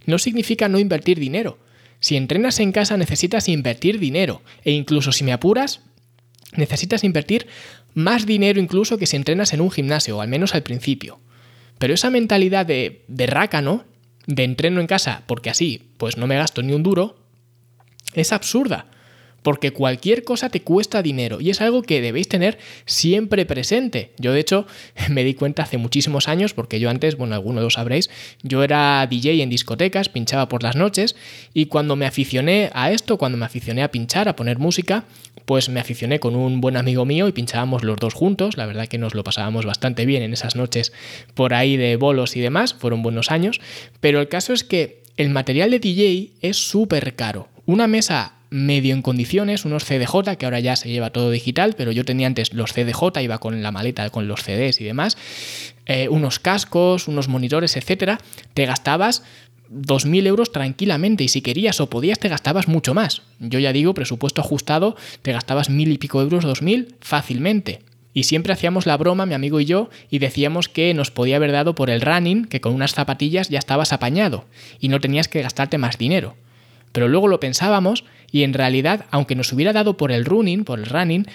no 0.06 0.18
significa 0.18 0.68
no 0.68 0.78
invertir 0.78 1.18
dinero. 1.18 1.58
Si 2.00 2.16
entrenas 2.16 2.60
en 2.60 2.72
casa 2.72 2.96
necesitas 2.96 3.48
invertir 3.48 3.98
dinero 3.98 4.42
e 4.64 4.72
incluso 4.72 5.12
si 5.12 5.24
me 5.24 5.32
apuras, 5.32 5.80
necesitas 6.56 7.04
invertir 7.04 7.46
más 7.94 8.26
dinero 8.26 8.60
incluso 8.60 8.98
que 8.98 9.06
si 9.06 9.16
entrenas 9.16 9.52
en 9.52 9.60
un 9.60 9.70
gimnasio, 9.70 10.18
o 10.18 10.20
al 10.20 10.28
menos 10.28 10.54
al 10.54 10.62
principio. 10.62 11.18
Pero 11.78 11.94
esa 11.94 12.10
mentalidad 12.10 12.66
de, 12.66 13.04
de 13.08 13.26
rácano, 13.26 13.84
de 14.26 14.44
entreno 14.44 14.80
en 14.80 14.86
casa 14.86 15.22
porque 15.26 15.50
así 15.50 15.90
pues 15.96 16.16
no 16.16 16.26
me 16.26 16.36
gasto 16.36 16.62
ni 16.62 16.72
un 16.72 16.82
duro, 16.82 17.18
es 18.14 18.32
absurda 18.32 18.86
porque 19.46 19.70
cualquier 19.70 20.24
cosa 20.24 20.48
te 20.48 20.62
cuesta 20.62 21.02
dinero 21.02 21.40
y 21.40 21.50
es 21.50 21.60
algo 21.60 21.82
que 21.82 22.00
debéis 22.00 22.26
tener 22.26 22.58
siempre 22.84 23.46
presente. 23.46 24.10
Yo 24.18 24.32
de 24.32 24.40
hecho 24.40 24.66
me 25.08 25.22
di 25.22 25.34
cuenta 25.34 25.62
hace 25.62 25.78
muchísimos 25.78 26.26
años, 26.26 26.52
porque 26.52 26.80
yo 26.80 26.90
antes, 26.90 27.16
bueno, 27.16 27.36
alguno 27.36 27.60
lo 27.60 27.70
sabréis, 27.70 28.10
yo 28.42 28.64
era 28.64 29.06
DJ 29.08 29.40
en 29.44 29.48
discotecas, 29.48 30.08
pinchaba 30.08 30.48
por 30.48 30.64
las 30.64 30.74
noches 30.74 31.14
y 31.54 31.66
cuando 31.66 31.94
me 31.94 32.06
aficioné 32.06 32.70
a 32.74 32.90
esto, 32.90 33.18
cuando 33.18 33.38
me 33.38 33.44
aficioné 33.44 33.84
a 33.84 33.92
pinchar, 33.92 34.28
a 34.28 34.34
poner 34.34 34.58
música, 34.58 35.04
pues 35.44 35.68
me 35.68 35.78
aficioné 35.78 36.18
con 36.18 36.34
un 36.34 36.60
buen 36.60 36.76
amigo 36.76 37.04
mío 37.04 37.28
y 37.28 37.32
pinchábamos 37.32 37.84
los 37.84 37.98
dos 37.98 38.14
juntos, 38.14 38.56
la 38.56 38.66
verdad 38.66 38.88
que 38.88 38.98
nos 38.98 39.14
lo 39.14 39.22
pasábamos 39.22 39.64
bastante 39.64 40.06
bien 40.06 40.24
en 40.24 40.32
esas 40.32 40.56
noches 40.56 40.92
por 41.34 41.54
ahí 41.54 41.76
de 41.76 41.94
bolos 41.94 42.34
y 42.34 42.40
demás, 42.40 42.74
fueron 42.74 43.00
buenos 43.00 43.30
años, 43.30 43.60
pero 44.00 44.20
el 44.20 44.26
caso 44.26 44.52
es 44.52 44.64
que 44.64 45.04
el 45.16 45.30
material 45.30 45.70
de 45.70 45.78
DJ 45.78 46.32
es 46.42 46.56
súper 46.56 47.14
caro. 47.14 47.46
Una 47.64 47.86
mesa 47.86 48.35
medio 48.50 48.94
en 48.94 49.02
condiciones, 49.02 49.64
unos 49.64 49.84
CDJ, 49.84 50.36
que 50.38 50.46
ahora 50.46 50.60
ya 50.60 50.76
se 50.76 50.88
lleva 50.88 51.10
todo 51.10 51.30
digital, 51.30 51.74
pero 51.76 51.92
yo 51.92 52.04
tenía 52.04 52.26
antes 52.26 52.52
los 52.52 52.72
CDJ, 52.72 53.20
iba 53.22 53.38
con 53.38 53.62
la 53.62 53.72
maleta 53.72 54.08
con 54.10 54.28
los 54.28 54.42
CDs 54.42 54.80
y 54.80 54.84
demás, 54.84 55.16
eh, 55.86 56.08
unos 56.08 56.38
cascos, 56.38 57.08
unos 57.08 57.28
monitores, 57.28 57.76
etcétera, 57.76 58.20
te 58.54 58.66
gastabas 58.66 59.22
2.000 59.70 60.26
euros 60.26 60.52
tranquilamente 60.52 61.24
y 61.24 61.28
si 61.28 61.42
querías 61.42 61.80
o 61.80 61.90
podías 61.90 62.18
te 62.18 62.28
gastabas 62.28 62.68
mucho 62.68 62.94
más. 62.94 63.22
Yo 63.40 63.58
ya 63.58 63.72
digo, 63.72 63.94
presupuesto 63.94 64.40
ajustado, 64.40 64.96
te 65.22 65.32
gastabas 65.32 65.70
mil 65.70 65.92
y 65.92 65.98
pico 65.98 66.20
euros, 66.20 66.44
2.000 66.44 66.94
fácilmente. 67.00 67.80
Y 68.14 68.22
siempre 68.22 68.52
hacíamos 68.54 68.86
la 68.86 68.96
broma, 68.96 69.26
mi 69.26 69.34
amigo 69.34 69.60
y 69.60 69.66
yo, 69.66 69.90
y 70.08 70.20
decíamos 70.20 70.70
que 70.70 70.94
nos 70.94 71.10
podía 71.10 71.36
haber 71.36 71.52
dado 71.52 71.74
por 71.74 71.90
el 71.90 72.00
running, 72.00 72.46
que 72.46 72.62
con 72.62 72.74
unas 72.74 72.94
zapatillas 72.94 73.50
ya 73.50 73.58
estabas 73.58 73.92
apañado 73.92 74.46
y 74.80 74.88
no 74.88 75.00
tenías 75.00 75.28
que 75.28 75.42
gastarte 75.42 75.76
más 75.76 75.98
dinero. 75.98 76.34
Pero 76.92 77.08
luego 77.08 77.28
lo 77.28 77.40
pensábamos 77.40 78.04
y 78.30 78.42
en 78.42 78.52
realidad, 78.52 79.06
aunque 79.10 79.34
nos 79.34 79.52
hubiera 79.52 79.72
dado 79.72 79.96
por 79.96 80.12
el 80.12 80.24
running, 80.24 80.64
por 80.64 80.78
el 80.78 80.86
running, 80.86 81.26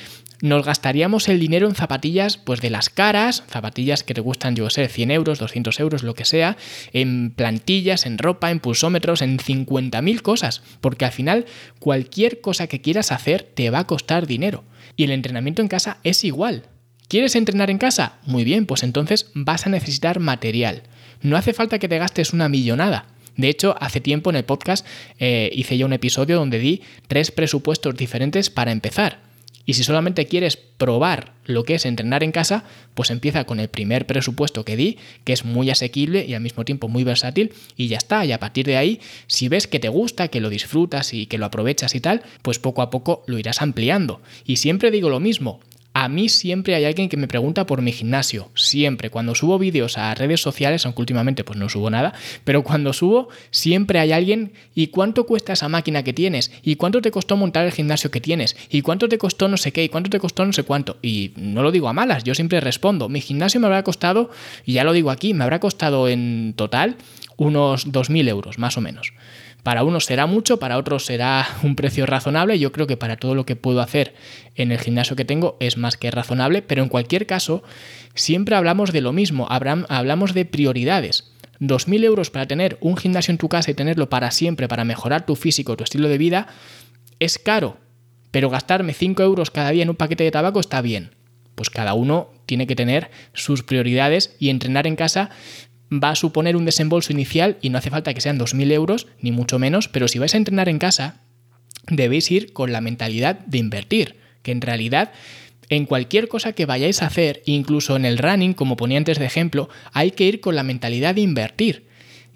nos 0.41 0.65
gastaríamos 0.65 1.29
el 1.29 1.39
dinero 1.39 1.67
en 1.67 1.75
zapatillas 1.75 2.37
pues 2.37 2.61
de 2.61 2.71
las 2.71 2.89
caras, 2.89 3.43
zapatillas 3.47 4.03
que 4.03 4.15
te 4.15 4.21
gustan, 4.21 4.55
yo 4.55 4.69
sé, 4.69 4.87
100 4.87 5.11
euros, 5.11 5.39
200 5.39 5.79
euros, 5.79 6.03
lo 6.03 6.15
que 6.15 6.25
sea, 6.25 6.57
en 6.93 7.31
plantillas, 7.31 8.05
en 8.05 8.17
ropa, 8.17 8.49
en 8.49 8.59
pulsómetros, 8.59 9.21
en 9.21 9.37
50.000 9.37 10.21
cosas, 10.21 10.63
porque 10.81 11.05
al 11.05 11.11
final 11.11 11.45
cualquier 11.79 12.41
cosa 12.41 12.67
que 12.67 12.81
quieras 12.81 13.11
hacer 13.11 13.43
te 13.43 13.69
va 13.69 13.79
a 13.79 13.87
costar 13.87 14.25
dinero. 14.25 14.63
Y 14.95 15.03
el 15.03 15.11
entrenamiento 15.11 15.61
en 15.61 15.67
casa 15.67 15.97
es 16.03 16.23
igual. 16.23 16.63
¿Quieres 17.07 17.35
entrenar 17.35 17.69
en 17.69 17.77
casa? 17.77 18.19
Muy 18.25 18.43
bien, 18.43 18.65
pues 18.65 18.83
entonces 18.83 19.29
vas 19.33 19.67
a 19.67 19.69
necesitar 19.69 20.19
material. 20.19 20.83
No 21.21 21.37
hace 21.37 21.53
falta 21.53 21.77
que 21.77 21.87
te 21.87 21.99
gastes 21.99 22.33
una 22.33 22.49
millonada. 22.49 23.05
De 23.37 23.49
hecho, 23.49 23.75
hace 23.79 24.01
tiempo 24.01 24.29
en 24.29 24.35
el 24.35 24.45
podcast 24.45 24.85
eh, 25.19 25.49
hice 25.53 25.77
ya 25.77 25.85
un 25.85 25.93
episodio 25.93 26.37
donde 26.37 26.59
di 26.59 26.81
tres 27.07 27.31
presupuestos 27.31 27.95
diferentes 27.95 28.49
para 28.49 28.71
empezar. 28.71 29.31
Y 29.65 29.73
si 29.73 29.83
solamente 29.83 30.25
quieres 30.25 30.57
probar 30.57 31.33
lo 31.45 31.63
que 31.63 31.75
es 31.75 31.85
entrenar 31.85 32.23
en 32.23 32.31
casa, 32.31 32.63
pues 32.93 33.11
empieza 33.11 33.43
con 33.43 33.59
el 33.59 33.69
primer 33.69 34.07
presupuesto 34.07 34.65
que 34.65 34.75
di, 34.75 34.97
que 35.23 35.33
es 35.33 35.45
muy 35.45 35.69
asequible 35.69 36.25
y 36.25 36.33
al 36.33 36.41
mismo 36.41 36.65
tiempo 36.65 36.87
muy 36.87 37.03
versátil, 37.03 37.53
y 37.77 37.87
ya 37.87 37.97
está. 37.97 38.25
Y 38.25 38.31
a 38.31 38.39
partir 38.39 38.65
de 38.65 38.77
ahí, 38.77 38.99
si 39.27 39.47
ves 39.47 39.67
que 39.67 39.79
te 39.79 39.89
gusta, 39.89 40.29
que 40.29 40.41
lo 40.41 40.49
disfrutas 40.49 41.13
y 41.13 41.27
que 41.27 41.37
lo 41.37 41.45
aprovechas 41.45 41.95
y 41.95 41.99
tal, 41.99 42.23
pues 42.41 42.59
poco 42.59 42.81
a 42.81 42.89
poco 42.89 43.23
lo 43.27 43.37
irás 43.37 43.61
ampliando. 43.61 44.21
Y 44.45 44.57
siempre 44.57 44.91
digo 44.91 45.09
lo 45.09 45.19
mismo, 45.19 45.59
a 45.93 46.07
mí 46.07 46.29
siempre 46.29 46.75
hay 46.75 46.85
alguien 46.85 47.09
que 47.09 47.17
me 47.17 47.27
pregunta 47.27 47.65
por 47.65 47.81
mi 47.81 47.91
gimnasio, 47.91 48.49
siempre. 48.55 49.09
Cuando 49.09 49.35
subo 49.35 49.59
vídeos 49.59 49.97
a 49.97 50.13
redes 50.15 50.41
sociales, 50.41 50.85
aunque 50.85 51.01
últimamente 51.01 51.43
pues 51.43 51.59
no 51.59 51.67
subo 51.67 51.89
nada, 51.89 52.13
pero 52.45 52.63
cuando 52.63 52.93
subo 52.93 53.27
siempre 53.49 53.99
hay 53.99 54.13
alguien 54.13 54.53
y 54.73 54.87
cuánto 54.87 55.25
cuesta 55.25 55.53
esa 55.53 55.67
máquina 55.67 56.03
que 56.03 56.13
tienes, 56.13 56.51
y 56.63 56.75
cuánto 56.75 57.01
te 57.01 57.11
costó 57.11 57.35
montar 57.35 57.65
el 57.65 57.73
gimnasio 57.73 58.09
que 58.09 58.21
tienes, 58.21 58.55
y 58.69 58.81
cuánto 58.81 59.09
te 59.09 59.17
costó 59.17 59.49
no 59.49 59.57
sé 59.57 59.73
qué, 59.73 59.83
y 59.83 59.89
cuánto 59.89 60.09
te 60.09 60.19
costó 60.19 60.45
no 60.45 60.53
sé 60.53 60.63
cuánto. 60.63 60.97
Y 61.01 61.33
no 61.35 61.61
lo 61.61 61.71
digo 61.71 61.89
a 61.89 61.93
malas, 61.93 62.23
yo 62.23 62.35
siempre 62.35 62.61
respondo, 62.61 63.09
mi 63.09 63.19
gimnasio 63.19 63.59
me 63.59 63.67
habrá 63.67 63.83
costado, 63.83 64.31
y 64.65 64.73
ya 64.73 64.85
lo 64.85 64.93
digo 64.93 65.11
aquí, 65.11 65.33
me 65.33 65.43
habrá 65.43 65.59
costado 65.59 66.07
en 66.07 66.53
total 66.55 66.95
unos 67.37 67.87
2.000 67.87 68.29
euros, 68.29 68.59
más 68.59 68.77
o 68.77 68.81
menos. 68.81 69.13
Para 69.63 69.83
unos 69.83 70.05
será 70.05 70.25
mucho, 70.25 70.57
para 70.57 70.77
otros 70.77 71.05
será 71.05 71.47
un 71.63 71.75
precio 71.75 72.05
razonable. 72.05 72.57
Yo 72.57 72.71
creo 72.71 72.87
que 72.87 72.97
para 72.97 73.17
todo 73.17 73.35
lo 73.35 73.45
que 73.45 73.55
puedo 73.55 73.81
hacer 73.81 74.15
en 74.55 74.71
el 74.71 74.79
gimnasio 74.79 75.15
que 75.15 75.25
tengo 75.25 75.57
es 75.59 75.77
más 75.77 75.97
que 75.97 76.09
razonable, 76.09 76.61
pero 76.61 76.81
en 76.81 76.89
cualquier 76.89 77.27
caso, 77.27 77.63
siempre 78.15 78.55
hablamos 78.55 78.91
de 78.91 79.01
lo 79.01 79.13
mismo, 79.13 79.47
hablamos 79.49 80.33
de 80.33 80.45
prioridades. 80.45 81.31
2.000 81.59 82.03
euros 82.03 82.31
para 82.31 82.47
tener 82.47 82.79
un 82.81 82.97
gimnasio 82.97 83.31
en 83.31 83.37
tu 83.37 83.47
casa 83.47 83.69
y 83.69 83.75
tenerlo 83.75 84.09
para 84.09 84.31
siempre, 84.31 84.67
para 84.67 84.83
mejorar 84.83 85.27
tu 85.27 85.35
físico, 85.35 85.77
tu 85.77 85.83
estilo 85.83 86.09
de 86.09 86.17
vida, 86.17 86.47
es 87.19 87.37
caro. 87.37 87.77
Pero 88.31 88.49
gastarme 88.49 88.93
5 88.93 89.21
euros 89.21 89.51
cada 89.51 89.69
día 89.69 89.83
en 89.83 89.89
un 89.89 89.95
paquete 89.95 90.23
de 90.23 90.31
tabaco 90.31 90.59
está 90.59 90.81
bien. 90.81 91.15
Pues 91.53 91.69
cada 91.69 91.93
uno 91.93 92.31
tiene 92.47 92.65
que 92.65 92.75
tener 92.75 93.11
sus 93.33 93.61
prioridades 93.61 94.35
y 94.39 94.49
entrenar 94.49 94.87
en 94.87 94.95
casa 94.95 95.29
va 95.91 96.09
a 96.09 96.15
suponer 96.15 96.55
un 96.55 96.65
desembolso 96.65 97.11
inicial 97.11 97.57
y 97.61 97.69
no 97.69 97.77
hace 97.77 97.89
falta 97.89 98.13
que 98.13 98.21
sean 98.21 98.39
2.000 98.39 98.71
euros, 98.71 99.07
ni 99.19 99.31
mucho 99.31 99.59
menos, 99.59 99.87
pero 99.87 100.07
si 100.07 100.19
vais 100.19 100.33
a 100.33 100.37
entrenar 100.37 100.69
en 100.69 100.79
casa, 100.79 101.21
debéis 101.87 102.31
ir 102.31 102.53
con 102.53 102.71
la 102.71 102.81
mentalidad 102.81 103.39
de 103.39 103.57
invertir, 103.57 104.17
que 104.41 104.51
en 104.51 104.61
realidad 104.61 105.11
en 105.69 105.85
cualquier 105.85 106.27
cosa 106.27 106.51
que 106.53 106.65
vayáis 106.65 107.01
a 107.01 107.07
hacer, 107.07 107.41
incluso 107.45 107.95
en 107.95 108.05
el 108.05 108.17
running, 108.17 108.53
como 108.53 108.75
ponía 108.75 108.97
antes 108.97 109.19
de 109.19 109.25
ejemplo, 109.25 109.69
hay 109.93 110.11
que 110.11 110.25
ir 110.25 110.41
con 110.41 110.55
la 110.55 110.63
mentalidad 110.63 111.15
de 111.15 111.21
invertir. 111.21 111.87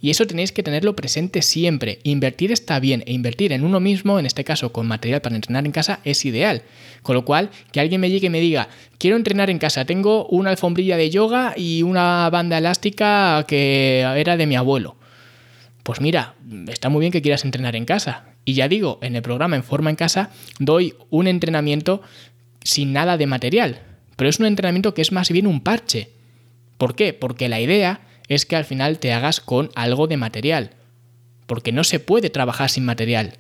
Y 0.06 0.12
eso 0.12 0.28
tenéis 0.28 0.52
que 0.52 0.62
tenerlo 0.62 0.96
presente 0.96 1.42
siempre. 1.42 1.98
Invertir 2.04 2.52
está 2.52 2.80
bien 2.80 3.04
e 3.08 3.14
invertir 3.14 3.52
en 3.54 3.64
uno 3.64 3.80
mismo, 3.80 4.20
en 4.20 4.28
este 4.28 4.44
caso 4.44 4.72
con 4.72 4.86
material 4.86 5.20
para 5.20 5.36
entrenar 5.36 5.66
en 5.66 5.72
casa, 5.72 6.00
es 6.04 6.26
ideal. 6.26 6.62
Con 7.02 7.16
lo 7.16 7.26
cual, 7.26 7.50
que 7.72 7.80
alguien 7.80 8.02
me 8.02 8.12
llegue 8.12 8.28
y 8.28 8.30
me 8.30 8.40
diga, 8.40 8.70
quiero 9.00 9.18
entrenar 9.18 9.50
en 9.50 9.58
casa, 9.58 9.86
tengo 9.86 10.28
una 10.28 10.52
alfombrilla 10.52 10.96
de 10.96 11.10
yoga 11.10 11.56
y 11.58 11.82
una 11.82 12.30
banda 12.30 12.60
elástica 12.60 13.46
que 13.48 14.02
era 14.02 14.38
de 14.38 14.46
mi 14.46 14.56
abuelo. 14.56 14.96
Pues 15.82 16.00
mira, 16.02 16.36
está 16.68 16.90
muy 16.90 17.00
bien 17.00 17.12
que 17.12 17.24
quieras 17.24 17.44
entrenar 17.44 17.76
en 17.76 17.86
casa. 17.86 18.26
Y 18.46 18.54
ya 18.54 18.68
digo, 18.68 19.00
en 19.02 19.16
el 19.16 19.24
programa 19.24 19.56
En 19.56 19.64
Forma 19.64 19.90
en 19.90 19.96
Casa 19.96 20.30
doy 20.60 20.94
un 21.10 21.26
entrenamiento 21.26 22.04
sin 22.62 22.94
nada 22.94 23.18
de 23.18 23.26
material. 23.26 23.82
Pero 24.18 24.30
es 24.30 24.40
un 24.40 24.46
entrenamiento 24.46 24.94
que 24.94 25.02
es 25.02 25.12
más 25.12 25.32
bien 25.32 25.48
un 25.48 25.62
parche. 25.62 26.12
¿Por 26.78 26.94
qué? 26.94 27.14
Porque 27.14 27.50
la 27.50 27.60
idea 27.60 28.02
es 28.28 28.46
que 28.46 28.56
al 28.56 28.66
final 28.66 29.00
te 29.00 29.14
hagas 29.14 29.40
con 29.40 29.70
algo 29.76 30.08
de 30.08 30.18
material, 30.18 30.72
porque 31.46 31.72
no 31.72 31.84
se 31.84 32.00
puede 32.00 32.30
trabajar 32.30 32.70
sin 32.70 32.86
material. 32.86 33.34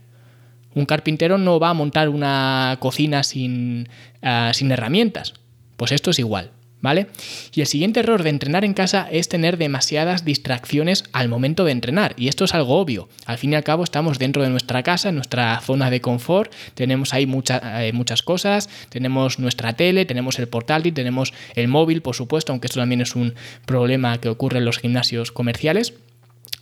Un 0.73 0.85
carpintero 0.85 1.37
no 1.37 1.59
va 1.59 1.69
a 1.69 1.73
montar 1.73 2.09
una 2.09 2.77
cocina 2.79 3.23
sin, 3.23 3.89
ah, 4.21 4.51
sin 4.53 4.71
herramientas. 4.71 5.33
Pues 5.77 5.91
esto 5.91 6.11
es 6.11 6.19
igual. 6.19 6.51
¿Vale? 6.85 7.07
Y 7.51 7.61
el 7.61 7.67
siguiente 7.67 8.01
error 8.01 8.21
de 8.21 8.29
entrenar 8.29 8.63
en 8.63 8.75
casa 8.75 9.07
es 9.11 9.27
tener 9.27 9.57
demasiadas 9.57 10.23
distracciones 10.23 11.03
al 11.13 11.29
momento 11.29 11.65
de 11.65 11.71
entrenar, 11.71 12.13
y 12.15 12.27
esto 12.27 12.45
es 12.45 12.53
algo 12.53 12.79
obvio. 12.79 13.09
Al 13.25 13.39
fin 13.39 13.53
y 13.53 13.55
al 13.55 13.63
cabo 13.63 13.83
estamos 13.83 14.19
dentro 14.19 14.43
de 14.43 14.51
nuestra 14.51 14.83
casa, 14.83 15.09
en 15.09 15.15
nuestra 15.15 15.59
zona 15.61 15.89
de 15.89 15.99
confort, 15.99 16.53
tenemos 16.75 17.11
ahí 17.15 17.23
eh, 17.23 17.91
muchas 17.91 18.21
cosas, 18.21 18.69
tenemos 18.89 19.39
nuestra 19.39 19.73
tele, 19.73 20.05
tenemos 20.05 20.37
el 20.37 20.47
portátil, 20.47 20.93
tenemos 20.93 21.33
el 21.55 21.67
móvil, 21.67 22.03
por 22.03 22.15
supuesto, 22.15 22.51
aunque 22.51 22.67
esto 22.67 22.79
también 22.79 23.01
es 23.01 23.15
un 23.15 23.33
problema 23.65 24.19
que 24.21 24.29
ocurre 24.29 24.59
en 24.59 24.65
los 24.65 24.77
gimnasios 24.77 25.31
comerciales. 25.31 25.95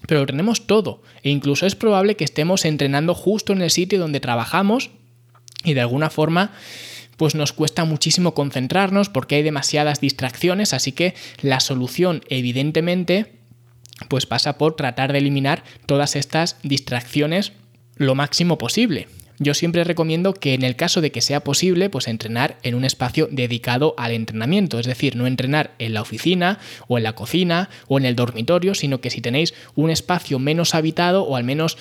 Pero 0.07 0.25
tenemos 0.25 0.67
todo 0.67 1.01
e 1.21 1.29
incluso 1.29 1.65
es 1.65 1.75
probable 1.75 2.15
que 2.15 2.23
estemos 2.23 2.63
entrenando 2.63 3.13
justo 3.13 3.51
en 3.51 3.61
el 3.61 3.71
sitio 3.71 3.99
donde 3.99 4.21
trabajamos 4.21 4.89
y 5.65 5.73
de 5.73 5.81
alguna 5.81 6.09
forma 6.09 6.51
pues 7.17 7.35
nos 7.35 7.53
cuesta 7.53 7.85
muchísimo 7.85 8.33
concentrarnos 8.33 9.09
porque 9.09 9.35
hay 9.35 9.43
demasiadas 9.43 10.01
distracciones, 10.01 10.73
así 10.73 10.91
que 10.91 11.13
la 11.41 11.59
solución 11.59 12.21
evidentemente 12.29 13.33
pues 14.07 14.25
pasa 14.25 14.57
por 14.57 14.75
tratar 14.75 15.11
de 15.11 15.19
eliminar 15.19 15.63
todas 15.85 16.15
estas 16.15 16.57
distracciones 16.63 17.53
lo 17.95 18.15
máximo 18.15 18.57
posible. 18.57 19.07
Yo 19.39 19.53
siempre 19.53 19.83
recomiendo 19.83 20.33
que 20.33 20.53
en 20.53 20.63
el 20.63 20.75
caso 20.75 21.01
de 21.01 21.11
que 21.11 21.21
sea 21.21 21.43
posible, 21.43 21.89
pues 21.89 22.07
entrenar 22.07 22.57
en 22.61 22.75
un 22.75 22.85
espacio 22.85 23.27
dedicado 23.31 23.95
al 23.97 24.11
entrenamiento, 24.11 24.79
es 24.79 24.85
decir, 24.85 25.15
no 25.15 25.25
entrenar 25.25 25.71
en 25.79 25.93
la 25.93 26.01
oficina 26.01 26.59
o 26.87 26.97
en 26.97 27.03
la 27.03 27.13
cocina 27.13 27.69
o 27.87 27.97
en 27.97 28.05
el 28.05 28.15
dormitorio, 28.15 28.75
sino 28.75 29.01
que 29.01 29.09
si 29.09 29.21
tenéis 29.21 29.53
un 29.75 29.89
espacio 29.89 30.37
menos 30.37 30.75
habitado 30.75 31.23
o 31.23 31.35
al 31.35 31.43
menos 31.43 31.77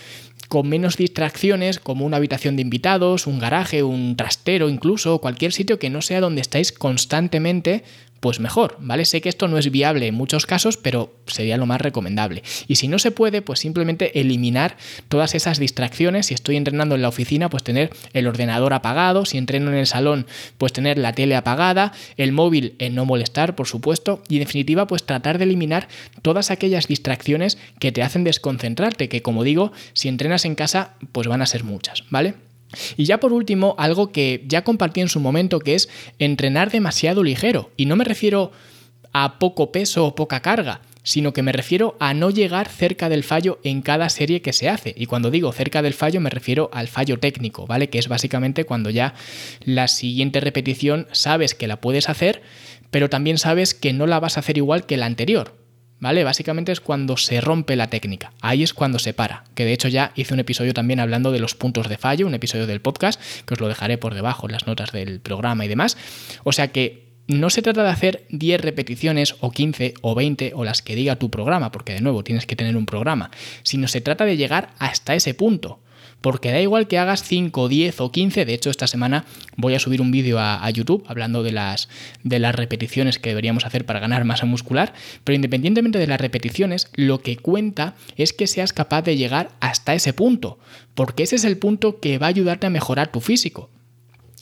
con 0.52 0.68
menos 0.68 0.98
distracciones, 0.98 1.78
como 1.78 2.04
una 2.04 2.18
habitación 2.18 2.56
de 2.56 2.62
invitados, 2.62 3.26
un 3.26 3.38
garaje, 3.38 3.82
un 3.82 4.16
trastero 4.16 4.68
incluso, 4.68 5.18
cualquier 5.18 5.50
sitio 5.50 5.78
que 5.78 5.88
no 5.88 6.02
sea 6.02 6.20
donde 6.20 6.42
estáis 6.42 6.72
constantemente 6.72 7.84
pues 8.22 8.38
mejor, 8.38 8.76
¿vale? 8.78 9.04
Sé 9.04 9.20
que 9.20 9.28
esto 9.28 9.48
no 9.48 9.58
es 9.58 9.68
viable 9.72 10.06
en 10.06 10.14
muchos 10.14 10.46
casos, 10.46 10.76
pero 10.76 11.12
sería 11.26 11.56
lo 11.56 11.66
más 11.66 11.80
recomendable. 11.80 12.44
Y 12.68 12.76
si 12.76 12.86
no 12.86 13.00
se 13.00 13.10
puede, 13.10 13.42
pues 13.42 13.58
simplemente 13.58 14.20
eliminar 14.20 14.76
todas 15.08 15.34
esas 15.34 15.58
distracciones. 15.58 16.26
Si 16.26 16.34
estoy 16.34 16.56
entrenando 16.56 16.94
en 16.94 17.02
la 17.02 17.08
oficina, 17.08 17.50
pues 17.50 17.64
tener 17.64 17.90
el 18.12 18.28
ordenador 18.28 18.74
apagado. 18.74 19.24
Si 19.24 19.38
entreno 19.38 19.72
en 19.72 19.76
el 19.76 19.88
salón, 19.88 20.26
pues 20.56 20.72
tener 20.72 20.98
la 20.98 21.14
tele 21.14 21.34
apagada, 21.34 21.94
el 22.16 22.30
móvil 22.30 22.76
en 22.78 22.94
no 22.94 23.06
molestar, 23.06 23.56
por 23.56 23.66
supuesto. 23.66 24.22
Y 24.28 24.36
en 24.36 24.44
definitiva, 24.44 24.86
pues 24.86 25.02
tratar 25.02 25.38
de 25.38 25.44
eliminar 25.44 25.88
todas 26.22 26.52
aquellas 26.52 26.86
distracciones 26.86 27.58
que 27.80 27.90
te 27.90 28.04
hacen 28.04 28.22
desconcentrarte, 28.22 29.08
que 29.08 29.22
como 29.22 29.42
digo, 29.42 29.72
si 29.94 30.06
entrenas 30.06 30.44
en 30.44 30.54
casa, 30.54 30.94
pues 31.10 31.26
van 31.26 31.42
a 31.42 31.46
ser 31.46 31.64
muchas, 31.64 32.04
¿vale? 32.08 32.34
Y 32.96 33.04
ya 33.04 33.20
por 33.20 33.32
último, 33.32 33.74
algo 33.78 34.12
que 34.12 34.44
ya 34.46 34.64
compartí 34.64 35.00
en 35.00 35.08
su 35.08 35.20
momento, 35.20 35.60
que 35.60 35.74
es 35.74 35.88
entrenar 36.18 36.70
demasiado 36.70 37.22
ligero. 37.22 37.70
Y 37.76 37.86
no 37.86 37.96
me 37.96 38.04
refiero 38.04 38.52
a 39.12 39.38
poco 39.38 39.72
peso 39.72 40.06
o 40.06 40.14
poca 40.14 40.40
carga, 40.40 40.80
sino 41.02 41.32
que 41.32 41.42
me 41.42 41.52
refiero 41.52 41.96
a 42.00 42.14
no 42.14 42.30
llegar 42.30 42.68
cerca 42.68 43.08
del 43.08 43.24
fallo 43.24 43.58
en 43.64 43.82
cada 43.82 44.08
serie 44.08 44.42
que 44.42 44.52
se 44.52 44.68
hace. 44.68 44.94
Y 44.96 45.06
cuando 45.06 45.30
digo 45.30 45.52
cerca 45.52 45.82
del 45.82 45.94
fallo 45.94 46.20
me 46.20 46.30
refiero 46.30 46.70
al 46.72 46.88
fallo 46.88 47.18
técnico, 47.18 47.66
¿vale? 47.66 47.90
Que 47.90 47.98
es 47.98 48.08
básicamente 48.08 48.64
cuando 48.64 48.90
ya 48.90 49.14
la 49.64 49.88
siguiente 49.88 50.40
repetición 50.40 51.08
sabes 51.12 51.54
que 51.54 51.66
la 51.66 51.80
puedes 51.80 52.08
hacer, 52.08 52.42
pero 52.90 53.10
también 53.10 53.38
sabes 53.38 53.74
que 53.74 53.92
no 53.92 54.06
la 54.06 54.20
vas 54.20 54.36
a 54.36 54.40
hacer 54.40 54.56
igual 54.58 54.86
que 54.86 54.96
la 54.96 55.06
anterior. 55.06 55.61
¿Vale? 56.02 56.24
Básicamente 56.24 56.72
es 56.72 56.80
cuando 56.80 57.16
se 57.16 57.40
rompe 57.40 57.76
la 57.76 57.86
técnica, 57.86 58.32
ahí 58.40 58.64
es 58.64 58.74
cuando 58.74 58.98
se 58.98 59.14
para, 59.14 59.44
que 59.54 59.64
de 59.64 59.72
hecho 59.72 59.86
ya 59.86 60.12
hice 60.16 60.34
un 60.34 60.40
episodio 60.40 60.74
también 60.74 60.98
hablando 60.98 61.30
de 61.30 61.38
los 61.38 61.54
puntos 61.54 61.88
de 61.88 61.96
fallo, 61.96 62.26
un 62.26 62.34
episodio 62.34 62.66
del 62.66 62.80
podcast, 62.80 63.22
que 63.46 63.54
os 63.54 63.60
lo 63.60 63.68
dejaré 63.68 63.98
por 63.98 64.12
debajo 64.12 64.48
en 64.48 64.52
las 64.52 64.66
notas 64.66 64.90
del 64.90 65.20
programa 65.20 65.64
y 65.64 65.68
demás. 65.68 65.96
O 66.42 66.50
sea 66.50 66.72
que 66.72 67.12
no 67.28 67.50
se 67.50 67.62
trata 67.62 67.84
de 67.84 67.90
hacer 67.90 68.26
10 68.30 68.60
repeticiones 68.62 69.36
o 69.38 69.52
15 69.52 69.94
o 70.00 70.16
20 70.16 70.52
o 70.56 70.64
las 70.64 70.82
que 70.82 70.96
diga 70.96 71.20
tu 71.20 71.30
programa, 71.30 71.70
porque 71.70 71.94
de 71.94 72.00
nuevo 72.00 72.24
tienes 72.24 72.46
que 72.46 72.56
tener 72.56 72.76
un 72.76 72.84
programa, 72.84 73.30
sino 73.62 73.86
se 73.86 74.00
trata 74.00 74.24
de 74.24 74.36
llegar 74.36 74.70
hasta 74.80 75.14
ese 75.14 75.34
punto. 75.34 75.78
Porque 76.22 76.52
da 76.52 76.60
igual 76.60 76.88
que 76.88 76.98
hagas 76.98 77.22
5, 77.24 77.68
10 77.68 78.00
o 78.00 78.10
15, 78.10 78.44
de 78.46 78.54
hecho 78.54 78.70
esta 78.70 78.86
semana 78.86 79.26
voy 79.56 79.74
a 79.74 79.78
subir 79.78 80.00
un 80.00 80.10
vídeo 80.10 80.38
a, 80.38 80.70
YouTube 80.70 81.04
hablando 81.06 81.42
de 81.42 81.52
las, 81.52 81.88
de 82.22 82.38
las 82.38 82.54
repeticiones 82.54 83.18
que 83.18 83.28
deberíamos 83.28 83.66
hacer 83.66 83.84
para 83.84 84.00
ganar 84.00 84.24
masa 84.24 84.46
muscular, 84.46 84.94
pero 85.24 85.36
independientemente 85.36 85.98
de 85.98 86.06
las 86.06 86.20
repeticiones, 86.20 86.88
lo 86.94 87.20
que 87.20 87.36
cuenta 87.36 87.94
es 88.16 88.32
que 88.32 88.46
seas 88.46 88.72
capaz 88.72 89.02
de 89.02 89.16
llegar 89.16 89.50
hasta 89.60 89.94
ese 89.94 90.14
punto, 90.14 90.58
porque 90.94 91.24
ese 91.24 91.36
es 91.36 91.44
el 91.44 91.58
punto 91.58 92.00
que 92.00 92.16
va 92.18 92.26
a 92.26 92.30
ayudarte 92.30 92.66
a 92.66 92.70
mejorar 92.70 93.12
tu 93.12 93.20
físico. 93.20 93.68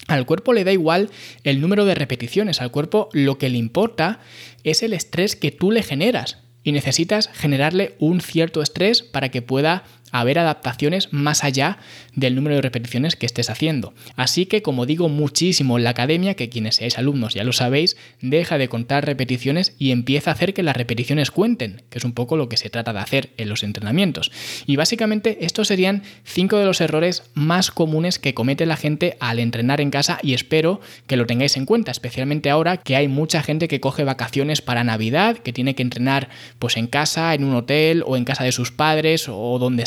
Al 0.06 0.26
cuerpo 0.26 0.52
le 0.52 0.64
da 0.64 0.72
igual 0.72 1.10
el 1.44 1.60
número 1.60 1.84
de 1.84 1.94
repeticiones, 1.94 2.60
al 2.60 2.70
cuerpo 2.70 3.08
lo 3.12 3.38
que 3.38 3.48
le 3.48 3.58
importa 3.58 4.20
es 4.64 4.82
el 4.82 4.92
estrés 4.92 5.36
que 5.36 5.50
tú 5.50 5.70
le 5.70 5.82
generas 5.82 6.38
y 6.62 6.72
necesitas 6.72 7.30
generarle 7.32 7.94
un 7.98 8.20
cierto 8.20 8.62
estrés 8.62 9.02
para 9.02 9.30
que 9.30 9.42
pueda 9.42 9.84
haber 10.10 10.38
adaptaciones 10.38 11.12
más 11.12 11.44
allá 11.44 11.78
del 12.14 12.34
número 12.34 12.56
de 12.56 12.62
repeticiones 12.62 13.16
que 13.16 13.26
estés 13.26 13.50
haciendo. 13.50 13.94
Así 14.16 14.46
que, 14.46 14.62
como 14.62 14.86
digo 14.86 15.08
muchísimo 15.08 15.78
en 15.78 15.84
la 15.84 15.90
academia, 15.90 16.34
que 16.34 16.48
quienes 16.48 16.76
seáis 16.76 16.98
alumnos 16.98 17.34
ya 17.34 17.44
lo 17.44 17.52
sabéis, 17.52 17.96
deja 18.20 18.58
de 18.58 18.68
contar 18.68 19.06
repeticiones 19.06 19.74
y 19.78 19.90
empieza 19.90 20.30
a 20.30 20.34
hacer 20.34 20.54
que 20.54 20.62
las 20.62 20.76
repeticiones 20.76 21.30
cuenten, 21.30 21.82
que 21.90 21.98
es 21.98 22.04
un 22.04 22.12
poco 22.12 22.36
lo 22.36 22.48
que 22.48 22.56
se 22.56 22.70
trata 22.70 22.92
de 22.92 23.00
hacer 23.00 23.30
en 23.36 23.48
los 23.48 23.62
entrenamientos. 23.62 24.30
Y 24.66 24.76
básicamente 24.76 25.44
estos 25.44 25.68
serían 25.68 26.02
cinco 26.24 26.58
de 26.58 26.66
los 26.66 26.80
errores 26.80 27.24
más 27.34 27.70
comunes 27.70 28.18
que 28.18 28.34
comete 28.34 28.66
la 28.66 28.76
gente 28.76 29.16
al 29.20 29.38
entrenar 29.38 29.80
en 29.80 29.90
casa 29.90 30.18
y 30.22 30.34
espero 30.34 30.80
que 31.06 31.16
lo 31.16 31.26
tengáis 31.26 31.56
en 31.56 31.66
cuenta, 31.66 31.90
especialmente 31.90 32.50
ahora 32.50 32.78
que 32.78 32.96
hay 32.96 33.08
mucha 33.08 33.42
gente 33.42 33.68
que 33.68 33.80
coge 33.80 34.04
vacaciones 34.04 34.62
para 34.62 34.84
Navidad, 34.84 35.38
que 35.38 35.52
tiene 35.52 35.74
que 35.74 35.82
entrenar 35.82 36.28
pues 36.58 36.76
en 36.76 36.86
casa, 36.86 37.34
en 37.34 37.44
un 37.44 37.54
hotel 37.54 38.02
o 38.06 38.16
en 38.16 38.24
casa 38.24 38.44
de 38.44 38.52
sus 38.52 38.72
padres 38.72 39.28
o 39.28 39.58
donde 39.58 39.86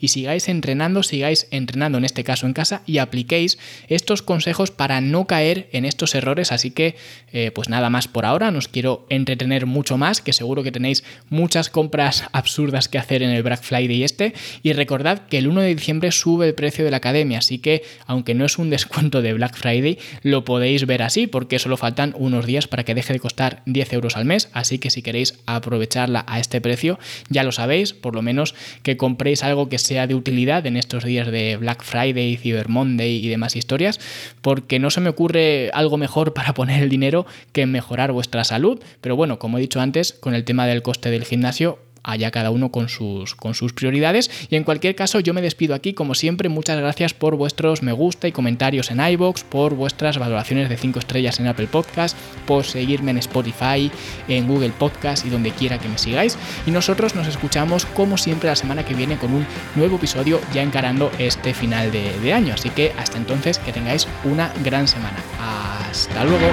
y 0.00 0.08
sigáis 0.08 0.48
entrenando, 0.48 1.02
sigáis 1.02 1.46
entrenando 1.50 1.98
en 1.98 2.04
este 2.04 2.24
caso 2.24 2.46
en 2.46 2.52
casa 2.52 2.82
y 2.86 2.98
apliquéis 2.98 3.58
estos 3.88 4.22
consejos 4.22 4.70
para 4.70 5.00
no 5.00 5.26
caer 5.26 5.68
en 5.72 5.84
estos 5.84 6.14
errores. 6.14 6.52
Así 6.52 6.70
que, 6.70 6.96
eh, 7.32 7.50
pues 7.54 7.68
nada 7.68 7.90
más 7.90 8.08
por 8.08 8.26
ahora, 8.26 8.50
nos 8.50 8.68
quiero 8.68 9.06
entretener 9.10 9.66
mucho 9.66 9.96
más, 9.96 10.20
que 10.20 10.32
seguro 10.32 10.62
que 10.62 10.72
tenéis 10.72 11.04
muchas 11.28 11.70
compras 11.70 12.24
absurdas 12.32 12.88
que 12.88 12.98
hacer 12.98 13.22
en 13.22 13.30
el 13.30 13.42
Black 13.42 13.62
Friday 13.62 14.02
este. 14.02 14.34
Y 14.62 14.72
recordad 14.72 15.26
que 15.28 15.38
el 15.38 15.48
1 15.48 15.60
de 15.62 15.74
diciembre 15.74 16.12
sube 16.12 16.46
el 16.46 16.54
precio 16.54 16.84
de 16.84 16.90
la 16.90 16.98
academia, 16.98 17.38
así 17.38 17.58
que 17.58 17.82
aunque 18.06 18.34
no 18.34 18.44
es 18.44 18.58
un 18.58 18.70
descuento 18.76 19.22
de 19.22 19.32
Black 19.32 19.56
Friday, 19.56 19.98
lo 20.22 20.44
podéis 20.44 20.86
ver 20.86 21.02
así 21.02 21.26
porque 21.26 21.58
solo 21.58 21.76
faltan 21.76 22.14
unos 22.18 22.46
días 22.46 22.66
para 22.66 22.84
que 22.84 22.94
deje 22.94 23.12
de 23.12 23.20
costar 23.20 23.62
10 23.66 23.92
euros 23.92 24.16
al 24.16 24.24
mes. 24.24 24.48
Así 24.52 24.78
que 24.78 24.90
si 24.90 25.02
queréis 25.02 25.38
aprovecharla 25.46 26.24
a 26.26 26.40
este 26.40 26.60
precio, 26.60 26.98
ya 27.28 27.42
lo 27.42 27.52
sabéis, 27.52 27.92
por 27.92 28.14
lo 28.14 28.22
menos 28.22 28.54
que 28.82 28.96
compréis 28.96 29.42
algo 29.46 29.68
que 29.68 29.78
sea 29.78 30.06
de 30.06 30.14
utilidad 30.14 30.66
en 30.66 30.76
estos 30.76 31.04
días 31.04 31.30
de 31.30 31.56
Black 31.56 31.82
Friday, 31.82 32.36
Cyber 32.36 32.68
Monday 32.68 33.24
y 33.24 33.28
demás 33.28 33.56
historias, 33.56 34.00
porque 34.42 34.78
no 34.78 34.90
se 34.90 35.00
me 35.00 35.08
ocurre 35.08 35.70
algo 35.72 35.96
mejor 35.96 36.34
para 36.34 36.54
poner 36.54 36.82
el 36.82 36.88
dinero 36.88 37.26
que 37.52 37.66
mejorar 37.66 38.12
vuestra 38.12 38.44
salud. 38.44 38.80
Pero 39.00 39.16
bueno, 39.16 39.38
como 39.38 39.58
he 39.58 39.60
dicho 39.60 39.80
antes, 39.80 40.12
con 40.12 40.34
el 40.34 40.44
tema 40.44 40.66
del 40.66 40.82
coste 40.82 41.10
del 41.10 41.24
gimnasio, 41.24 41.78
allá 42.06 42.30
cada 42.30 42.50
uno 42.50 42.70
con 42.70 42.88
sus, 42.88 43.34
con 43.34 43.54
sus 43.54 43.72
prioridades. 43.72 44.30
Y 44.48 44.56
en 44.56 44.64
cualquier 44.64 44.94
caso, 44.94 45.20
yo 45.20 45.34
me 45.34 45.42
despido 45.42 45.74
aquí, 45.74 45.92
como 45.92 46.14
siempre, 46.14 46.48
muchas 46.48 46.78
gracias 46.78 47.12
por 47.12 47.36
vuestros 47.36 47.82
me 47.82 47.92
gusta 47.92 48.28
y 48.28 48.32
comentarios 48.32 48.90
en 48.90 49.00
iBox, 49.00 49.44
por 49.44 49.74
vuestras 49.74 50.18
valoraciones 50.18 50.68
de 50.68 50.76
5 50.76 50.98
estrellas 51.00 51.40
en 51.40 51.48
Apple 51.48 51.66
Podcast, 51.66 52.16
por 52.46 52.64
seguirme 52.64 53.10
en 53.10 53.18
Spotify, 53.18 53.90
en 54.28 54.46
Google 54.46 54.70
Podcast 54.70 55.26
y 55.26 55.30
donde 55.30 55.50
quiera 55.50 55.78
que 55.78 55.88
me 55.88 55.98
sigáis. 55.98 56.38
Y 56.66 56.70
nosotros 56.70 57.14
nos 57.14 57.26
escuchamos 57.26 57.84
como 57.86 58.16
siempre 58.16 58.48
la 58.48 58.56
semana 58.56 58.84
que 58.84 58.94
viene 58.94 59.16
con 59.16 59.34
un 59.34 59.46
nuevo 59.74 59.96
episodio 59.96 60.40
ya 60.54 60.62
encarando 60.62 61.10
este 61.18 61.52
final 61.52 61.90
de, 61.90 62.18
de 62.20 62.32
año. 62.32 62.54
Así 62.54 62.70
que 62.70 62.92
hasta 62.96 63.18
entonces 63.18 63.58
que 63.58 63.72
tengáis 63.72 64.06
una 64.24 64.52
gran 64.64 64.86
semana. 64.86 65.16
Hasta 65.40 66.24
luego. 66.24 66.46